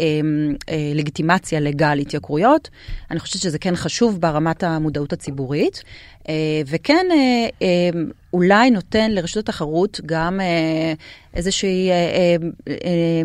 [0.00, 0.20] אה,
[0.68, 2.68] אה, לגיטימציה לגל התייקרויות.
[3.10, 5.82] אני חושבת שזה כן חשוב ברמת המודעות הציבורית,
[6.28, 6.34] אה,
[6.66, 8.00] וכן אה, אה,
[8.32, 10.92] אולי נותן לרשות התחרות גם אה,
[11.34, 11.90] איזושהי...
[11.90, 12.36] אה, אה,
[12.68, 13.22] אה,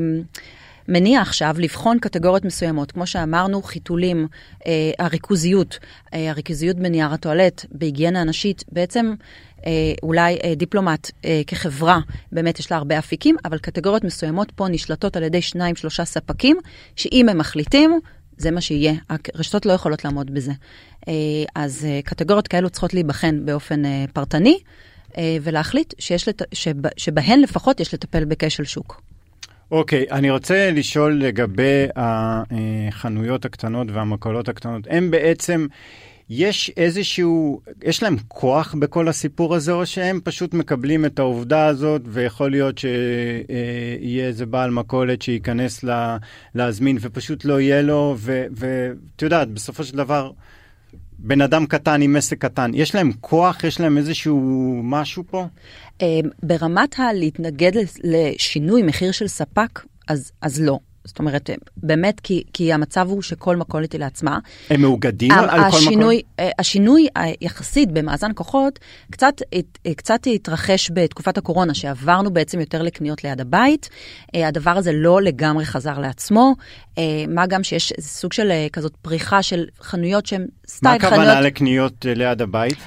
[0.87, 4.27] מניע עכשיו לבחון קטגוריות מסוימות, כמו שאמרנו, חיתולים,
[4.67, 5.79] אה, הריכוזיות,
[6.13, 9.13] אה, הריכוזיות בנייר הטואלט, בהיגיינה הנשית, בעצם
[9.65, 9.71] אה,
[10.03, 11.99] אולי אה, דיפלומט אה, כחברה,
[12.31, 16.57] באמת יש לה הרבה אפיקים, אבל קטגוריות מסוימות פה נשלטות על ידי שניים, שלושה ספקים,
[16.95, 17.99] שאם הם מחליטים,
[18.37, 18.93] זה מה שיהיה.
[19.09, 20.51] הרשתות לא יכולות לעמוד בזה.
[21.07, 21.13] אה,
[21.55, 24.59] אז אה, קטגוריות כאלו צריכות להיבחן באופן אה, פרטני.
[25.41, 26.41] ולהחליט שיש לת...
[26.53, 26.89] שבה...
[26.97, 29.01] שבהן לפחות יש לטפל בכשל שוק.
[29.71, 34.87] אוקיי, okay, אני רוצה לשאול לגבי החנויות הקטנות והמקולות הקטנות.
[34.89, 35.67] הם בעצם,
[36.29, 42.01] יש איזשהו, יש להם כוח בכל הסיפור הזה, או שהם פשוט מקבלים את העובדה הזאת,
[42.05, 46.17] ויכול להיות שיהיה איזה בעל מכולת שייכנס לה,
[46.55, 48.15] להזמין ופשוט לא יהיה לו,
[48.51, 50.31] ואת יודעת, בסופו של דבר...
[51.19, 53.63] בן אדם קטן עם עסק קטן, יש להם כוח?
[53.63, 55.45] יש להם איזשהו משהו פה?
[56.01, 57.71] אמ, ברמת הלהתנגד
[58.03, 60.79] לשינוי מחיר של ספק, אז, אז לא.
[61.05, 64.39] זאת אומרת, באמת, כי, כי המצב הוא שכל מכולת היא לעצמה.
[64.69, 66.53] הם מאוגדים על השינוי, כל מכולת?
[66.59, 68.79] השינוי היחסית במאזן כוחות
[69.11, 69.41] קצת,
[69.97, 73.89] קצת התרחש בתקופת הקורונה, שעברנו בעצם יותר לקניות ליד הבית.
[74.35, 76.55] אה, הדבר הזה לא לגמרי חזר לעצמו,
[76.97, 81.17] אה, מה גם שיש סוג של אה, כזאת פריחה של חנויות שהן סטייל חנויות...
[81.17, 82.77] מה הכוונה לקניות ליד הבית?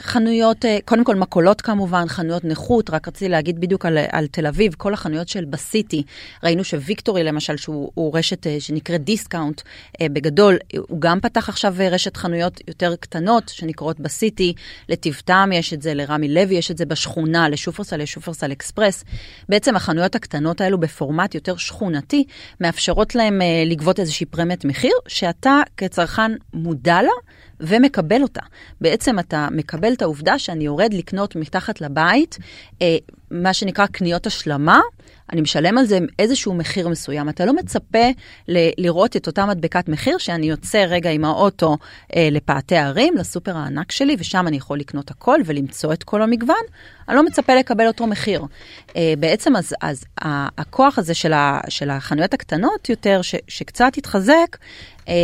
[0.00, 4.74] חנויות, קודם כל מכולות כמובן, חנויות נוחות, רק רציתי להגיד בדיוק על, על תל אביב,
[4.78, 6.02] כל החנויות של בסיטי,
[6.44, 9.60] ראינו שוויקטורי למשל, שהוא רשת אה, שנקראת דיסקאונט,
[10.00, 14.54] אה, בגדול, הוא גם פתח עכשיו אה, רשת חנויות יותר קטנות שנקראות בסיטי,
[14.88, 19.04] לטיב טעם יש את זה, לרמי לוי יש את זה בשכונה, לשופרסל יש שופרסל אקספרס.
[19.48, 22.24] בעצם החנויות הקטנות האלו בפורמט יותר שכונתי,
[22.60, 27.12] מאפשרות להם לגבות איזושהי פרמיית מחיר, שאתה כצרכן מודע לה.
[27.60, 28.40] ומקבל אותה.
[28.80, 32.38] בעצם אתה מקבל את העובדה שאני יורד לקנות מתחת לבית,
[33.30, 34.80] מה שנקרא קניות השלמה,
[35.32, 37.28] אני משלם על זה איזשהו מחיר מסוים.
[37.28, 38.08] אתה לא מצפה
[38.48, 41.76] ל- לראות את אותה מדבקת מחיר שאני יוצא רגע עם האוטו
[42.16, 46.56] אה, לפאתי הערים, לסופר הענק שלי, ושם אני יכול לקנות הכל ולמצוא את כל המגוון.
[47.08, 48.42] אני לא מצפה לקבל אותו מחיר.
[48.96, 50.04] אה, בעצם אז, אז
[50.58, 54.56] הכוח הזה של, ה, של החנויות הקטנות יותר, ש, שקצת התחזק,
[55.08, 55.14] אה,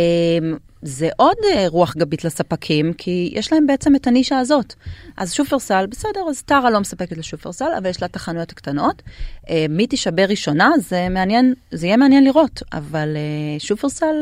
[0.81, 4.73] זה עוד אה, רוח גבית לספקים, כי יש להם בעצם את הנישה הזאת.
[5.17, 9.01] אז שופרסל, בסדר, אז טרה לא מספקת לשופרסל, אבל יש לה את החנויות הקטנות.
[9.49, 14.15] אה, מי תישבר ראשונה, זה מעניין, זה יהיה מעניין לראות, אבל אה, שופרסל,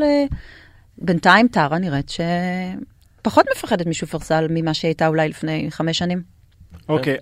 [0.98, 2.12] בינתיים טרה נראית
[3.22, 6.22] שפחות מפחדת משופרסל ממה שהיא הייתה אולי לפני חמש שנים.
[6.90, 7.18] אוקיי,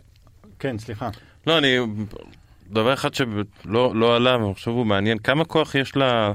[0.59, 1.09] כן, סליחה.
[1.47, 1.77] לא, אני,
[2.69, 6.33] דבר אחד שלא לא עלה, אני חושב הוא מעניין, כמה כוח יש לה...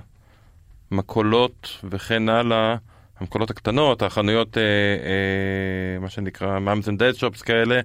[0.91, 2.77] מכולות וכן הלאה,
[3.21, 7.81] המקולות הקטנות, החנויות, אה, אה, מה שנקרא מאמס אנד דד שופס כאלה,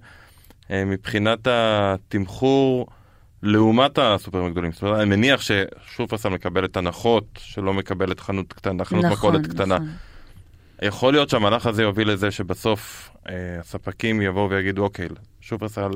[0.72, 2.88] אה, מבחינת התמחור
[3.44, 4.72] לעומת הסופרים הגדולים.
[4.72, 9.76] זאת אומרת, אני מניח ששופרסל מקבלת הנחות שלא מקבלת חנות קטנה, חנות נכון, מכולת קטנה.
[9.76, 9.88] נכון.
[10.82, 15.08] יכול להיות שהמהלך הזה יוביל לזה שבסוף אה, הספקים יבואו ויגידו, אוקיי,
[15.42, 15.90] שופרסל,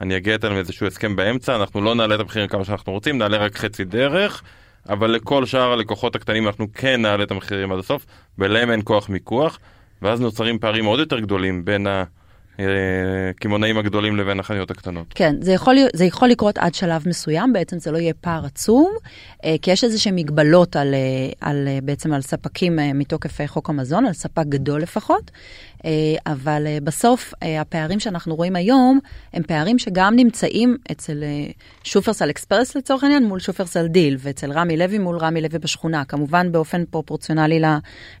[0.00, 3.36] אני אגיע איתם לאיזשהו הסכם באמצע, אנחנו לא נעלה את המחירים כמה שאנחנו רוצים, נעלה
[3.36, 4.42] רק חצי דרך,
[4.88, 8.06] אבל לכל שאר הלקוחות הקטנים אנחנו כן נעלה את המחירים עד הסוף,
[8.38, 9.58] ולהם אין כוח מיקוח,
[10.02, 11.86] ואז נוצרים פערים עוד יותר גדולים בין
[12.58, 15.06] הקמעונאים הגדולים לבין החנויות הקטנות.
[15.14, 18.92] כן, זה יכול, זה יכול לקרות עד שלב מסוים, בעצם זה לא יהיה פער עצום,
[19.44, 23.40] אה, כי יש איזה שהן מגבלות על, אה, על, אה, בעצם על ספקים אה, מתוקף
[23.40, 25.34] אה, חוק המזון, על ספק גדול לפחות, אה,
[26.26, 28.98] אבל אה, בסוף אה, הפערים שאנחנו רואים היום,
[29.32, 31.50] הם פערים שגם נמצאים אצל אה,
[31.84, 36.52] שופרסל אקספרס לצורך העניין מול שופרסל דיל, ואצל רמי לוי מול רמי לוי בשכונה, כמובן
[36.52, 37.60] באופן פרופורציונלי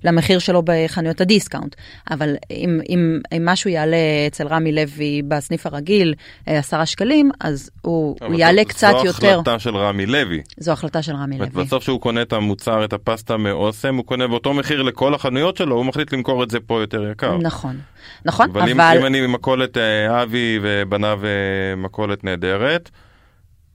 [0.04, 1.74] למחיר שלו בחנויות הדיסקאונט,
[2.10, 6.14] אבל אם, אם, אם משהו יעלה אצל רמי לוי בסניף הרגיל
[6.48, 9.32] אה, עשרה שקלים, אז הוא, הוא יעלה זו- קצת זו יותר.
[9.34, 10.42] החלטה של רמי לוי.
[10.56, 11.64] זו החלטה של רמי לוי.
[11.64, 15.76] בסוף שהוא קונה את המוצר, את הפסטה מאוסם, הוא קונה באותו מחיר לכל החנויות שלו,
[15.76, 17.36] הוא מחליט למכור את זה פה יותר יקר.
[17.48, 17.80] נכון,
[18.24, 22.90] נכון, אבל, אם, אבל אם אני ממכולת אה, אבי ובניו אה, מכולת נהדרת,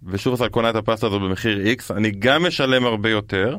[0.03, 3.57] ושופרסל קונה את הפסטה הזו במחיר X, אני גם משלם הרבה יותר,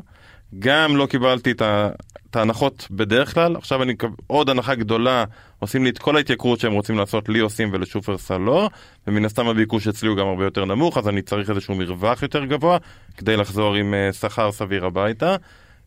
[0.58, 1.88] גם לא קיבלתי את, ה,
[2.30, 3.94] את ההנחות בדרך כלל, עכשיו אני
[4.26, 5.24] עוד הנחה גדולה,
[5.58, 8.70] עושים לי את כל ההתייקרות שהם רוצים לעשות, לי עושים ולשופרסל לא,
[9.06, 12.44] ומן הסתם הביקוש אצלי הוא גם הרבה יותר נמוך, אז אני צריך איזשהו מרווח יותר
[12.44, 12.78] גבוה,
[13.16, 15.36] כדי לחזור עם אה, שכר סביר הביתה.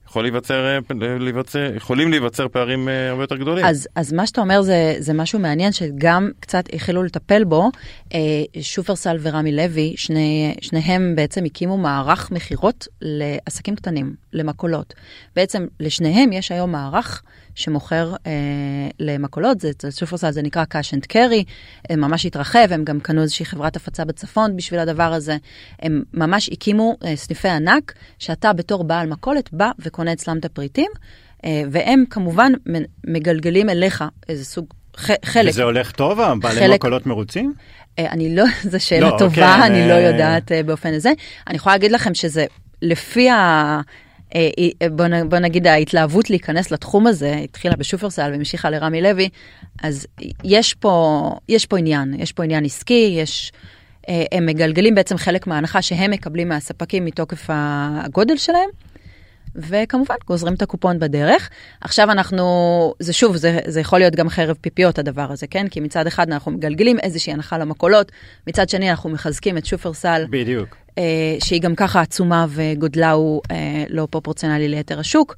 [0.08, 3.66] יכול להיווצר, אה, פ- להיווצר, יכולים להיווצר פערים אה, הרבה יותר גדולים.
[3.66, 7.70] אז, אז מה שאתה אומר זה, זה משהו מעניין שגם קצת החלו לטפל בו.
[8.14, 8.20] אה,
[8.62, 14.94] שופרסל ורמי לוי, שני, שניהם בעצם הקימו מערך מכירות לעסקים קטנים, למכולות.
[15.36, 17.24] בעצם לשניהם יש היום מערך
[17.58, 18.32] שמוכר אה,
[19.00, 21.44] למכולות, זה, שופרסל זה נקרא cash and carry,
[21.90, 25.38] הם ממש התרחב, הם גם קנו איזושהי חברת הפצה בצפון בשביל הדבר הזה.
[25.80, 30.92] הם ממש הקימו אה, סניפי ענק, שאתה בתור בעל מכולת בא וקונה אצלם את הפריטים.
[31.46, 32.52] אה, והם כמובן
[33.08, 34.66] מגלגלים אליך איזה סוג,
[34.98, 35.50] ח, חלק.
[35.50, 36.20] וזה הולך טוב?
[36.22, 37.54] הבעלי חלק- מכולות מרוצים?
[38.00, 41.12] אה, אני לא, זו שאלה לא, טובה, כן, אני לא אה, יודעת אה, באופן הזה.
[41.48, 42.46] אני יכולה להגיד לכם שזה
[42.82, 43.82] לפי ה...
[44.92, 49.30] בוא, נ- בוא נגיד ההתלהבות להיכנס לתחום הזה התחילה בשופרסל והמשיכה לרמי לוי,
[49.84, 50.08] אז
[50.44, 53.52] יש פה, יש פה עניין, יש פה עניין עסקי, יש,
[54.10, 58.70] אה, הם מגלגלים בעצם חלק מההנחה שהם מקבלים מהספקים מתוקף הגודל שלהם.
[59.56, 61.50] וכמובן גוזרים את הקופון בדרך.
[61.82, 62.44] עכשיו אנחנו,
[63.00, 65.68] זה שוב, זה, זה יכול להיות גם חרב פיפיות הדבר הזה, כן?
[65.68, 68.12] כי מצד אחד אנחנו מגלגלים איזושהי הנחה למכולות,
[68.48, 70.76] מצד שני אנחנו מחזקים את שופרסל, בדיוק.
[70.98, 71.04] אה,
[71.44, 75.36] שהיא גם ככה עצומה וגודלה הוא אה, לא פרופורציונלי ליתר השוק,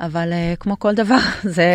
[0.00, 1.18] אבל אה, כמו כל דבר,
[1.56, 1.66] זה,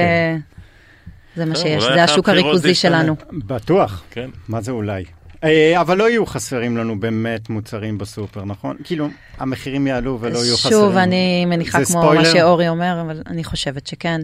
[1.35, 2.73] זה מה שיש, זה השוק הריכוזי.
[2.73, 3.15] שלנו.
[3.31, 4.03] בטוח.
[4.11, 4.29] כן.
[4.47, 5.03] מה זה אולי?
[5.43, 8.77] אה, אבל לא יהיו חסרים לנו באמת מוצרים בסופר, נכון?
[8.83, 9.07] כאילו,
[9.37, 10.73] המחירים יעלו ולא יהיו חסרים.
[10.73, 12.33] שוב, אני מניחה כמו מה ספוילר?
[12.33, 14.21] שאורי אומר, אבל אני חושבת שכן,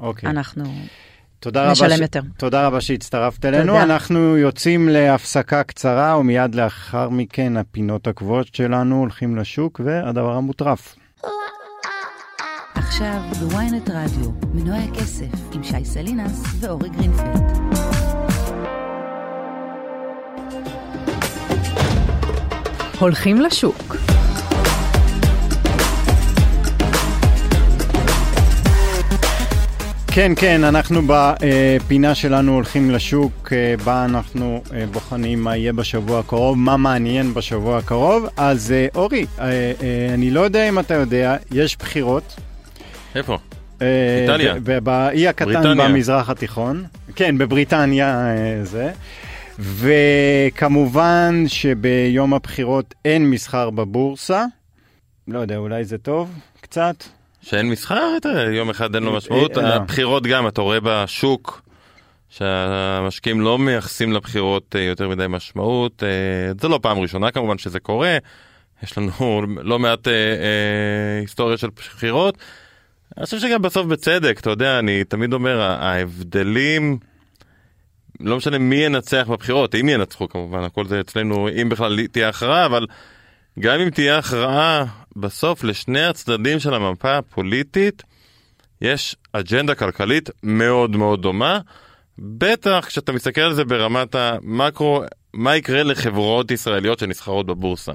[0.00, 0.30] אוקיי.
[0.30, 0.64] שאנחנו...
[1.40, 2.00] תודה רבה, ש...
[2.00, 2.20] יותר.
[2.36, 3.72] תודה רבה שהצטרפת אלינו.
[3.72, 3.82] תודה.
[3.82, 10.96] אנחנו יוצאים להפסקה קצרה, ומיד לאחר מכן הפינות הקבועות שלנו הולכים לשוק והדבר המוטרף.
[12.74, 17.42] עכשיו בוויינט רדיו, מנועי הכסף עם שי סלינס ואורי גרינפלד.
[23.00, 23.96] הולכים לשוק.
[30.18, 36.18] כן, כן, אנחנו בפינה שלנו הולכים לשוק, אה, בה אנחנו אה, בוחנים מה יהיה בשבוע
[36.20, 38.26] הקרוב, מה מעניין בשבוע הקרוב.
[38.36, 39.26] אז אה, אורי,
[40.14, 42.36] אני לא יודע אם אתה יודע, יש בחירות.
[43.14, 43.38] איפה?
[44.62, 45.88] ב- באי הקטן בריטניה.
[45.88, 46.84] במזרח התיכון.
[47.16, 48.26] כן, בבריטניה
[48.62, 48.90] זה.
[49.58, 54.44] וכמובן שביום הבחירות אין מסחר בבורסה.
[55.28, 57.17] לא יודע, אולי זה טוב קצת.
[57.50, 58.16] שאין מסחר?
[58.52, 59.58] יום אחד אין לו משמעות.
[59.58, 59.68] אה, לא.
[59.68, 61.62] הבחירות גם, אתה רואה בשוק
[62.28, 66.02] שהמשקיעים לא מייחסים לבחירות אה, יותר מדי משמעות.
[66.02, 68.18] אה, זה לא פעם ראשונה כמובן שזה קורה.
[68.82, 72.38] יש לנו לא מעט אה, אה, היסטוריה של בחירות.
[73.16, 76.98] אני חושב שגם בסוף בצדק, אתה יודע, אני תמיד אומר, ההבדלים,
[78.20, 82.66] לא משנה מי ינצח בבחירות, אם ינצחו כמובן, הכל זה אצלנו, אם בכלל תהיה הכרעה,
[82.66, 82.86] אבל
[83.60, 84.84] גם אם תהיה הכרעה,
[85.20, 88.02] בסוף לשני הצדדים של המפה הפוליטית
[88.80, 91.60] יש אג'נדה כלכלית מאוד מאוד דומה.
[92.18, 95.02] בטח כשאתה מסתכל על זה ברמת המקרו,
[95.34, 97.92] מה יקרה לחברות ישראליות שנסחרות בבורסה.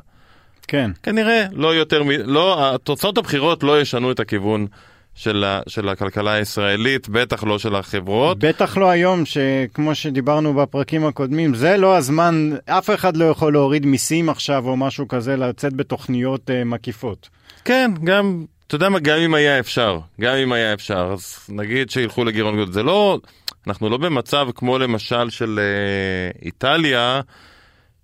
[0.68, 0.92] כן.
[1.04, 2.10] כנראה לא יותר מ...
[2.10, 4.68] לא, תוצאות הבחירות לא ישנו את הכיוון
[5.16, 8.40] של, ה, של הכלכלה הישראלית, בטח לא של החברות.
[8.40, 13.86] בטח לא היום, שכמו שדיברנו בפרקים הקודמים, זה לא הזמן, אף אחד לא יכול להוריד
[13.86, 17.30] מיסים עכשיו או משהו כזה, לצאת בתוכניות uh, מקיפות.
[17.66, 21.90] כן, גם, אתה יודע מה, גם אם היה אפשר, גם אם היה אפשר, אז נגיד
[21.90, 22.72] שילכו לגירעון גדול.
[22.72, 23.20] זה לא,
[23.68, 27.22] אנחנו לא במצב כמו למשל של uh, איטליה,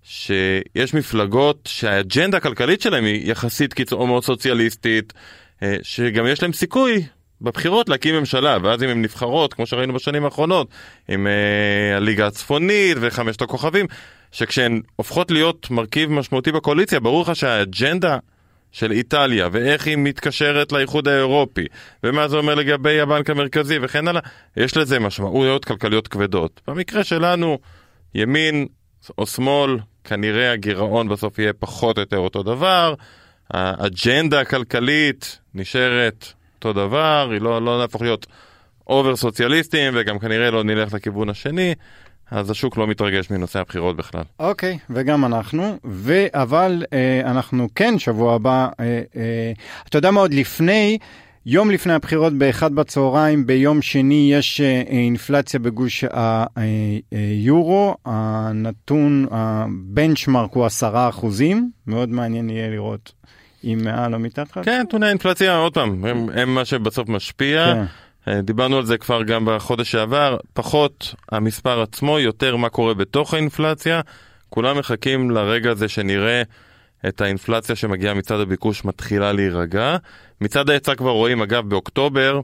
[0.02, 5.12] שיש מפלגות שהאג'נדה הכלכלית שלהם היא יחסית קיצור מאוד סוציאליסטית,
[5.82, 7.02] שגם יש להם סיכוי
[7.40, 10.68] בבחירות להקים ממשלה, ואז אם הן נבחרות, כמו שראינו בשנים האחרונות,
[11.08, 13.86] עם uh, הליגה הצפונית וחמשת הכוכבים,
[14.32, 18.18] שכשהן הופכות להיות מרכיב משמעותי בקואליציה, ברור לך שהאג'נדה
[18.72, 21.66] של איטליה, ואיך היא מתקשרת לאיחוד האירופי,
[22.04, 24.20] ומה זה אומר לגבי הבנק המרכזי וכן הלאה,
[24.56, 26.60] יש לזה משמעויות כלכליות כבדות.
[26.68, 27.58] במקרה שלנו,
[28.14, 28.66] ימין
[29.18, 32.94] או שמאל, כנראה הגירעון בסוף יהיה פחות או יותר אותו דבר,
[33.50, 38.26] האג'נדה הכלכלית נשארת אותו דבר, היא לא, לא נהפוך להיות
[38.86, 41.74] אובר סוציאליסטים, וגם כנראה לא נלך לכיוון השני.
[42.30, 44.22] אז השוק לא מתרגש מנושא הבחירות בכלל.
[44.38, 46.26] אוקיי, okay, וגם אנחנו, ו...
[46.34, 48.84] אבל אה, אנחנו כן שבוע הבא, אה,
[49.16, 49.52] אה,
[49.88, 50.98] אתה יודע מה עוד לפני,
[51.46, 56.04] יום לפני הבחירות באחד בצהריים, ביום שני יש אה, אינפלציה בגוש
[57.10, 63.12] היורו, הנתון, הבנצ'מרק הוא עשרה אחוזים, מאוד מעניין יהיה לראות
[63.64, 64.64] אם מעל או מתחת.
[64.64, 67.74] כן, נתוני האינפלציה, עוד פעם, הם, הם מה שבסוף משפיע.
[67.74, 67.84] כן.
[68.28, 73.34] אה, דיברנו על זה כבר גם בחודש שעבר, פחות המספר עצמו, יותר מה קורה בתוך
[73.34, 74.00] האינפלציה.
[74.48, 76.42] כולם מחכים לרגע הזה שנראה
[77.08, 79.96] את האינפלציה שמגיעה מצד הביקוש מתחילה להירגע.
[80.40, 82.40] מצד ההיצע כבר רואים, אגב, באוקטובר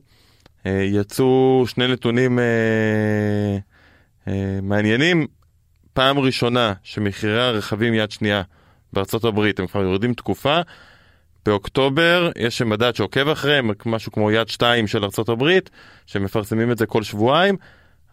[0.67, 3.59] אה, יצאו שני נתונים אה,
[4.62, 5.27] מעניינים.
[5.93, 8.43] פעם ראשונה שמחירי הרכבים יד שנייה
[8.93, 10.61] בארצות הברית הם כבר יורדים תקופה.
[11.47, 15.59] באוקטובר יש מדד שעוקב אחריהם, משהו כמו יד שתיים של ארה"ב,
[16.07, 17.57] שמפרסמים את זה כל שבועיים.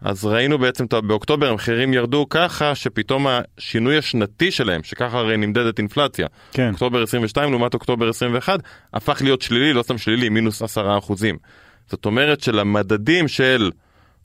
[0.02, 6.26] אז ראינו בעצם באוקטובר המחירים ירדו ככה שפתאום השינוי השנתי שלהם, שככה הרי נמדדת אינפלציה,
[6.52, 6.70] כן.
[6.70, 8.60] אוקטובר 22 לעומת אוקטובר 21,
[8.94, 11.38] הפך להיות שלילי, לא סתם שלילי, מינוס 10 אחוזים.
[11.90, 13.70] זאת אומרת שלמדדים של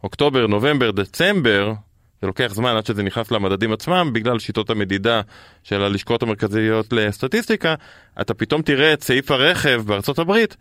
[0.04, 1.74] אוקטובר, נובמבר, דצמבר,
[2.22, 5.22] זה לוקח זמן עד שזה נכנס למדדים עצמם, בגלל שיטות המדידה
[5.64, 7.76] של הלשכות המרכזיות לסטטיסטיקה,
[8.22, 10.58] אתה פתאום תראה את סעיף הרכב בארצות הברית,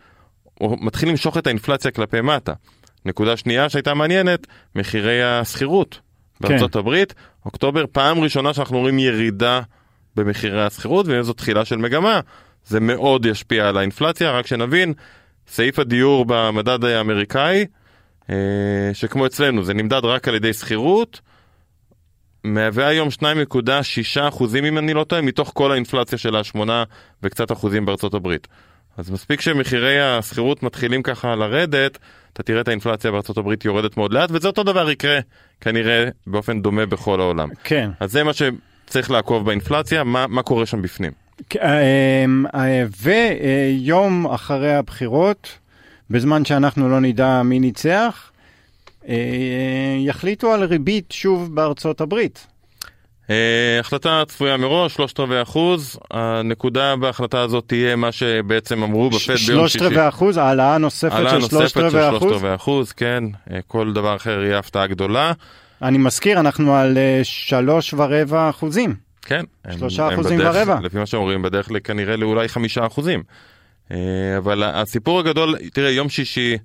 [0.54, 2.52] הוא מתחיל למשוך את האינפלציה כלפי מטה.
[3.04, 6.00] נקודה שנייה שהייתה מעניינת, מחירי השכירות
[6.40, 6.78] בארצות כן.
[6.78, 7.14] הברית.
[7.46, 9.60] אוקטובר, פעם ראשונה שאנחנו רואים ירידה
[10.16, 12.20] במחירי השכירות, וזו תחילה של מגמה.
[12.64, 14.94] זה מאוד ישפיע על האינפלציה, רק שנבין,
[15.48, 17.66] סעיף הדיור במדד האמריקאי,
[18.30, 18.36] אה,
[18.92, 21.20] שכמו אצלנו, זה נמדד רק על ידי שכירות,
[22.44, 26.84] מהווה היום 2.6 אחוזים, אם אני לא טועה, מתוך כל האינפלציה של השמונה
[27.22, 28.48] וקצת אחוזים בארצות הברית.
[28.96, 31.98] אז מספיק שמחירי השכירות מתחילים ככה לרדת,
[32.32, 35.18] אתה תראה את האינפלציה בארצות הברית יורדת מאוד לאט, וזה אותו דבר יקרה
[35.60, 37.48] כנראה באופן דומה בכל העולם.
[37.64, 37.90] כן.
[38.00, 41.12] אז זה מה שצריך לעקוב באינפלציה, מה, מה קורה שם בפנים.
[41.56, 42.24] אה,
[42.54, 45.58] אה, ויום אחרי הבחירות,
[46.10, 48.30] בזמן שאנחנו לא נדע מי ניצח,
[49.98, 52.46] יחליטו על ריבית שוב בארצות הברית.
[53.26, 53.30] Uh,
[53.80, 59.36] החלטה צפויה מראש, שלושת רבעי אחוז, הנקודה בהחלטה הזאת תהיה מה שבעצם אמרו בפד ביום
[59.36, 59.46] שישי.
[59.46, 61.92] שלושת רבעי אחוז, העלאה נוספת של שלושת רבעי אחוז?
[61.92, 65.32] העלאה נוספת של שלושת רבעי אחוז, כן, uh, כל דבר אחר יהיה הפתעה גדולה.
[65.82, 68.94] אני מזכיר, אנחנו על שלוש ורבע אחוזים.
[69.22, 69.44] כן.
[69.78, 70.78] שלושה אחוזים ורבע.
[70.82, 73.22] לפי מה שאומרים, בדרך כנראה לאולי חמישה אחוזים.
[74.38, 76.56] אבל הסיפור הגדול, תראה, יום שישי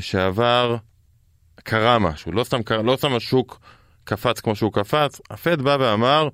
[0.00, 0.76] שעבר,
[1.68, 3.60] קרה משהו, לא סתם, לא סתם השוק
[4.04, 6.28] קפץ כמו שהוא קפץ, הפד בא ואמר,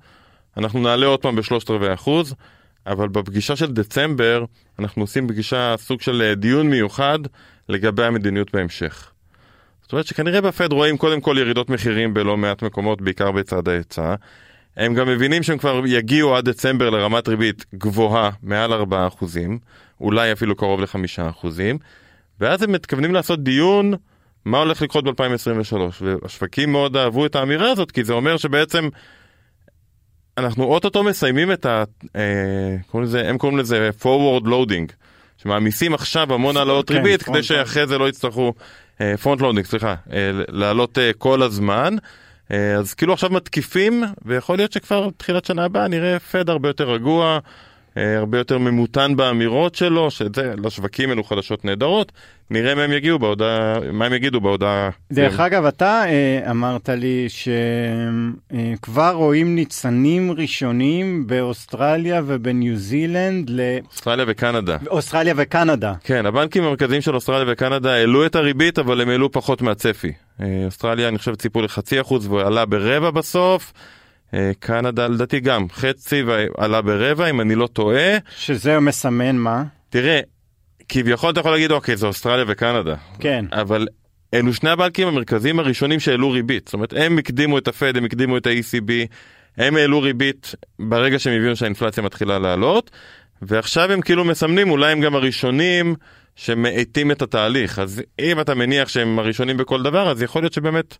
[0.57, 2.35] אנחנו נעלה עוד פעם בשלושת רבעי אחוז,
[2.87, 4.45] אבל בפגישה של דצמבר
[4.79, 7.19] אנחנו עושים פגישה, סוג של אה, דיון מיוחד
[7.69, 9.11] לגבי המדיניות בהמשך.
[9.81, 14.15] זאת אומרת שכנראה בפד רואים קודם כל ירידות מחירים בלא מעט מקומות, בעיקר בצד ההיצע.
[14.77, 18.85] הם גם מבינים שהם כבר יגיעו עד דצמבר לרמת ריבית גבוהה, מעל 4%,
[20.01, 21.47] אולי אפילו קרוב ל-5%,
[22.39, 23.93] ואז הם מתכוונים לעשות דיון
[24.45, 28.89] מה הולך לקרות ב-2023, והשווקים מאוד אהבו את האמירה הזאת, כי זה אומר שבעצם
[30.37, 31.83] אנחנו אוטוטו מסיימים את ה...
[32.15, 34.93] אה, קוראים לזה, הם קוראים לזה forward loading,
[35.37, 38.53] שמעמיסים עכשיו המון העלאות כן, ריבית, כדי שאחרי זה לא יצטרכו,
[39.01, 41.95] אה, front loading, סליחה, אה, לעלות אה, כל הזמן.
[42.51, 46.89] אה, אז כאילו עכשיו מתקיפים, ויכול להיות שכבר תחילת שנה הבאה נראה פד הרבה יותר
[46.89, 47.39] רגוע.
[47.97, 52.11] אה, הרבה יותר ממותן באמירות שלו, שזה לשווקים אלו חדשות נהדרות,
[52.49, 54.89] נראה מה הם יגיעו בהודעה, מה הם יגידו בהודעה.
[55.11, 63.77] דרך אגב, אתה אה, אמרת לי שכבר רואים ניצנים ראשונים באוסטרליה ובניו זילנד ל...
[63.91, 64.77] אוסטרליה וקנדה.
[64.87, 65.93] אוסטרליה וקנדה.
[66.03, 70.11] כן, הבנקים המרכזיים של אוסטרליה וקנדה העלו את הריבית, אבל הם העלו פחות מהצפי.
[70.41, 73.73] אה, אוסטרליה, אני חושב, ציפו לחצי אחוז והוא עלה ברבע בסוף.
[74.33, 78.17] אה, קנדה לדעתי גם חצי ועלה ברבע אם אני לא טועה.
[78.37, 79.63] שזה מסמן מה?
[79.89, 80.19] תראה,
[80.89, 82.95] כביכול אתה יכול להגיד אוקיי זה אוסטרליה וקנדה.
[83.19, 83.45] כן.
[83.51, 83.87] אבל
[84.33, 86.67] אלו שני הבנקים המרכזיים הראשונים שהעלו ריבית.
[86.67, 88.91] זאת אומרת הם הקדימו את הפד, הם הקדימו את ה-ECB,
[89.57, 92.91] הם העלו ריבית ברגע שהם הבינו שהאינפלציה מתחילה לעלות,
[93.41, 95.95] ועכשיו הם כאילו מסמנים אולי הם גם הראשונים
[96.35, 97.79] שמאטים את התהליך.
[97.79, 100.97] אז אם אתה מניח שהם הראשונים בכל דבר אז יכול להיות שבאמת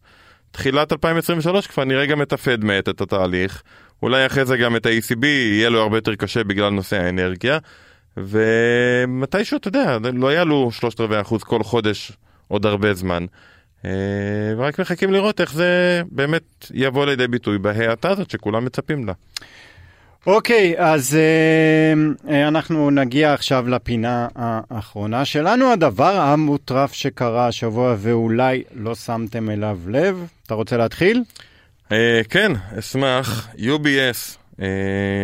[0.56, 3.64] תחילת 2023 כבר נראה גם את הפד מאט את התהליך,
[4.04, 7.58] אולי אחרי זה גם את ה-ECB יהיה לו הרבה יותר קשה בגלל נושא האנרגיה,
[8.18, 12.12] ומתישהו אתה יודע, לא יעלו שלושת רבעי אחוז כל חודש
[12.48, 13.26] עוד הרבה זמן.
[13.86, 13.92] אה,
[14.58, 19.14] ורק מחכים לראות איך זה באמת יבוא לידי ביטוי בהאטה הזאת שכולם מצפים לה.
[20.28, 21.94] אוקיי, אז אה,
[22.34, 25.72] אה, אנחנו נגיע עכשיו לפינה האחרונה שלנו.
[25.72, 31.24] הדבר המוטרף שקרה השבוע ואולי לא שמתם אליו לב, אתה רוצה להתחיל?
[31.92, 33.48] אה, כן, אשמח.
[33.58, 34.68] UBS, אה,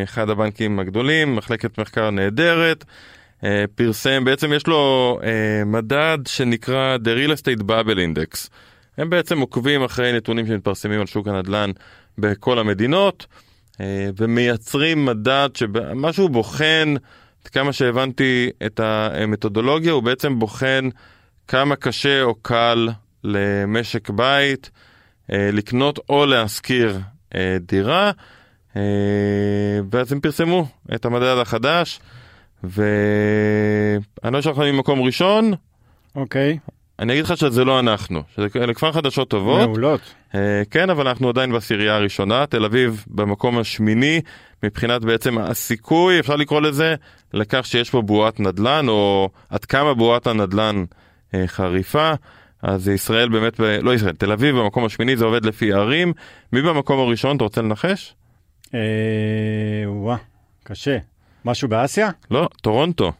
[0.04, 2.86] אחד הבנקים הגדולים, מחלקת מחקר נהדרת,
[3.44, 8.50] אה, פרסם, בעצם יש לו אה, מדד שנקרא The Real Estate Bubble Index.
[8.98, 11.72] הם בעצם עוקבים אחרי נתונים שמתפרסמים על שוק הנדל"ן
[12.18, 13.26] בכל המדינות.
[13.82, 16.94] אה, ומייצרים מדד שמה שהוא בוחן,
[17.44, 20.90] עד כמה שהבנתי את המתודולוגיה, הוא בעצם בוחן
[21.48, 22.90] כמה קשה או קל
[23.24, 24.72] למשק בית
[25.32, 27.00] אה, לקנות או להשכיר
[27.36, 28.12] אה, דירה,
[29.92, 32.00] ואז הם פרסמו את המדד החדש,
[32.64, 35.54] ואני לא אותך ממקום ראשון.
[36.16, 36.58] אוקיי.
[36.68, 36.81] Okay.
[37.02, 39.68] אני אגיד לך שזה לא אנחנו, שאלה כבר חדשות טובות.
[39.68, 40.02] מעולות.
[40.32, 40.36] Uh,
[40.72, 44.22] כן, אבל אנחנו עדיין בעשירייה הראשונה, תל אביב במקום השמיני,
[44.64, 46.96] מבחינת בעצם הסיכוי, אפשר לקרוא לזה,
[47.34, 50.84] לכך שיש פה בועת נדל"ן, או עד כמה בועת הנדל"ן
[51.32, 52.12] אה, חריפה.
[52.62, 53.64] אז ישראל באמת, ב...
[53.64, 56.14] לא ישראל, תל אביב במקום השמיני זה עובד לפי ערים.
[56.54, 58.16] מי במקום הראשון, אתה רוצה לנחש?
[58.76, 58.80] אה...
[59.86, 60.18] וואה,
[60.64, 60.98] קשה.
[61.46, 62.10] משהו באסיה?
[62.32, 63.12] לא, טורונטו.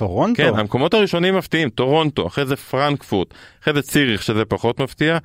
[0.00, 0.42] טורונטו?
[0.42, 3.28] כן, המקומות הראשונים מפתיעים, טורונטו, אחרי זה פרנקפורט,
[3.62, 5.18] אחרי זה ציריך שזה פחות מפתיע,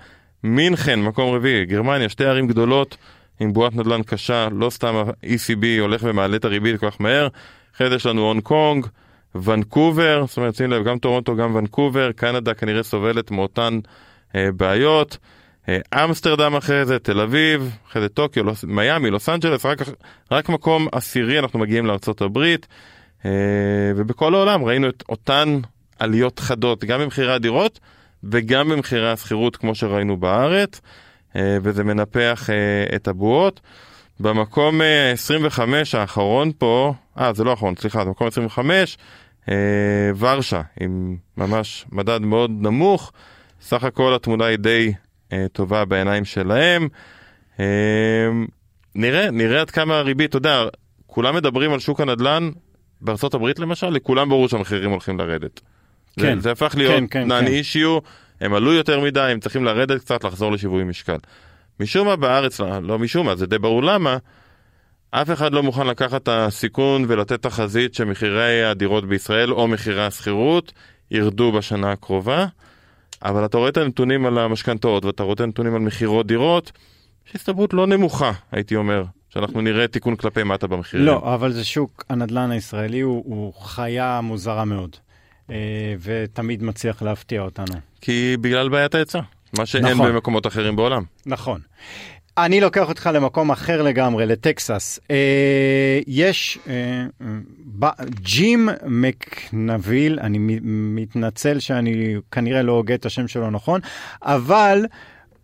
[0.44, 2.98] מינכן, מקום רביעי, גרמניה, שתי ערים גדולות
[3.40, 7.28] עם בועת נדל"ן קשה, לא סתם ה-ECB הולך ומעלה את הריבית כל כך מהר,
[7.76, 8.86] אחרי זה יש לנו הונג קונג,
[9.44, 13.80] ונקובר, זאת אומרת, שים לב, גם טורונטו, גם ונקובר, קנדה כנראה סובלת מאותן
[14.36, 15.18] אה, בעיות.
[15.70, 19.78] אה, אמסטרדם אחרי זה, תל אביב, אחרי זה טוקיו, לוס, מיאמי, לוס אנג'לס, רק,
[20.32, 22.68] רק מקום עשירי אנחנו מגיעים לארצות הברית.
[23.26, 23.30] אה,
[23.96, 25.60] ובכל העולם ראינו את אותן
[26.00, 27.80] עליות חדות, גם במחירי הדירות
[28.24, 30.82] וגם במחירי השכירות כמו שראינו בארץ,
[31.36, 33.62] אה, וזה מנפח אה, את הבועות.
[34.20, 34.82] במקום
[35.14, 38.98] 25 האחרון פה, אה זה לא האחרון, סליחה, במקום 25,
[40.18, 43.12] ורשה עם ממש מדד מאוד נמוך,
[43.62, 44.94] סך הכל התמונה היא די
[45.52, 46.88] טובה בעיניים שלהם.
[48.96, 50.64] נראה, נראה עד כמה הריבית, אתה יודע,
[51.08, 52.50] כולם מדברים על שוק הנדל"ן
[53.02, 55.62] בארצות הברית למשל, לכולם ברור שהמחירים הולכים לרדת.
[56.20, 56.36] כן.
[56.36, 57.52] זה, זה הפך להיות כן, כן, נאן כן.
[57.52, 57.98] אישיו,
[58.42, 61.18] הם עלו יותר מדי, הם צריכים לרדת קצת, לחזור לשיווי משקל.
[61.80, 64.18] משום מה בארץ, לא, לא משום מה, זה די ברור למה,
[65.12, 70.74] אף אחד לא מוכן לקחת את הסיכון ולתת תחזית שמחירי הדירות בישראל או מחירי השכירות
[71.12, 72.46] ירדו בשנה הקרובה.
[73.24, 76.72] אבל אתה רואה את הנתונים על המשכנתאות ואתה רואה את הנתונים על מכירות דירות,
[77.28, 79.04] יש הסתברות לא נמוכה, הייתי אומר,
[79.36, 81.06] שאנחנו נראה תיקון כלפי מטה במחירים.
[81.06, 84.96] לא, אבל זה שוק הנדל"ן הישראלי הוא, הוא חיה מוזרה מאוד,
[85.50, 85.56] אה,
[86.02, 87.76] ותמיד מצליח להפתיע אותנו.
[88.02, 89.20] כי בגלל בעיית ההיצע,
[89.58, 90.12] מה שאין נכון.
[90.12, 91.04] במקומות אחרים בעולם.
[91.26, 91.62] נכון.
[92.38, 95.00] אני לוקח אותך למקום אחר לגמרי, לטקסס.
[95.12, 97.06] אה, יש אה,
[97.80, 97.86] ב,
[98.20, 103.80] ג'ים מקנביל, אני מתנצל שאני כנראה לא הוגה את השם שלו נכון,
[104.22, 104.86] אבל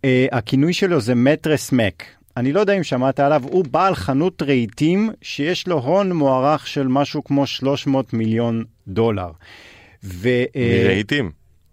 [0.04, 2.04] אה, הכינוי שלו זה מטרס מק.
[2.36, 6.88] אני לא יודע אם שמעת עליו, הוא בעל חנות רהיטים שיש לו הון מוערך של
[6.88, 9.30] משהו כמו 300 מיליון דולר.
[10.04, 11.30] ו, אה, מרהיטים?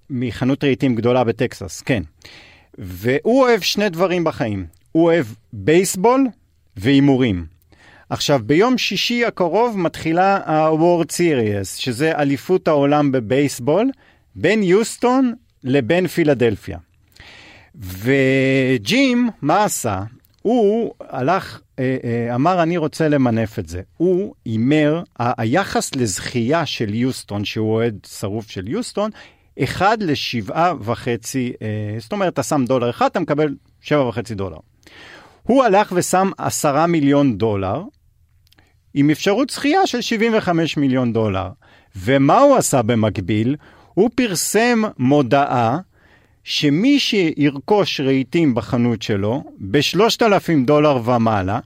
[0.09, 2.03] מחנות רהיטים גדולה בטקסס, כן.
[2.77, 4.65] והוא אוהב שני דברים בחיים.
[4.91, 6.27] הוא אוהב בייסבול
[6.77, 7.45] והימורים.
[8.09, 13.89] עכשיו, ביום שישי הקרוב מתחילה ה-World Series, שזה אליפות העולם בבייסבול,
[14.35, 15.33] בין יוסטון
[15.63, 16.77] לבין פילדלפיה.
[17.75, 20.03] וג'ים, מה עשה?
[20.49, 23.81] הוא הלך, אה, אה, אמר, אני רוצה למנף את זה.
[23.97, 29.09] הוא הימר, היחס לזכייה של יוסטון, שהוא אוהד שרוף של יוסטון,
[29.63, 31.67] אחד לשבעה וחצי, אה,
[31.99, 34.57] זאת אומרת, אתה שם דולר אחד, אתה מקבל שבע וחצי דולר.
[35.43, 37.83] הוא הלך ושם עשרה מיליון דולר,
[38.93, 41.49] עם אפשרות זכייה של 75 מיליון דולר.
[41.95, 43.55] ומה הוא עשה במקביל?
[43.93, 45.77] הוא פרסם מודעה
[46.43, 51.59] שמי שירכוש רהיטים בחנות שלו ב-3,000 דולר ומעלה,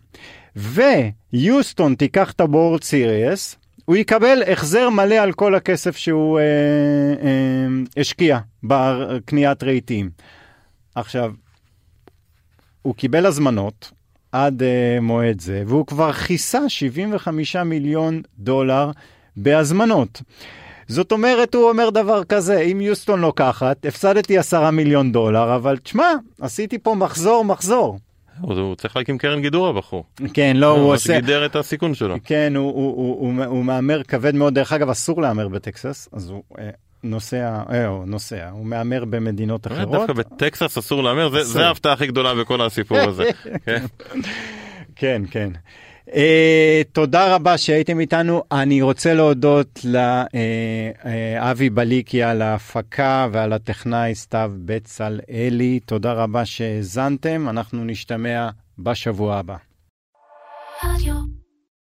[0.56, 3.56] ויוסטון תיקח את הבורד סיריאס,
[3.86, 10.10] הוא יקבל החזר מלא על כל הכסף שהוא אה, אה, השקיע בקניית רהיטים.
[10.96, 11.34] עכשיו,
[12.82, 13.92] הוא קיבל הזמנות
[14.32, 18.92] עד uh, מועד זה, והוא כבר כיסה 75 מיליון דולר
[19.38, 20.22] בהזמנות.
[20.88, 26.08] זאת אומרת, הוא אומר דבר כזה, אם יוסטון לוקחת, הפסדתי 10 מיליון דולר, אבל תשמע,
[26.42, 27.98] עשיתי פה מחזור, מחזור.
[28.42, 30.04] הוא הוא צריך להקים קרן גידור הבחור.
[30.34, 31.20] כן, לא, הוא עושה...
[31.20, 32.16] גידר את הסיכון שלו.
[32.24, 34.54] כן, הוא, הוא, הוא, הוא, הוא מהמר כבד מאוד.
[34.56, 36.70] דרך אגב, אסור להמר בטקסס, אז הוא אה,
[37.04, 39.92] נוסע, אה, הוא נוסע, הוא מהמר במדינות אחרות.
[39.92, 43.30] דווקא בטקסס אסור להמר, זה- ההפתעה הכי גדולה בכל הסיפור הזה.
[44.96, 45.50] כן, כן.
[46.10, 46.14] Uh,
[46.92, 48.44] תודה רבה שהייתם איתנו.
[48.52, 55.80] אני רוצה להודות לאבי בליקי על ההפקה ועל הטכנאי סתיו בצלאלי.
[55.86, 58.50] תודה רבה שהאזנתם, אנחנו נשתמע
[58.80, 59.56] בשבוע הבא.
[60.84, 61.43] רדיו.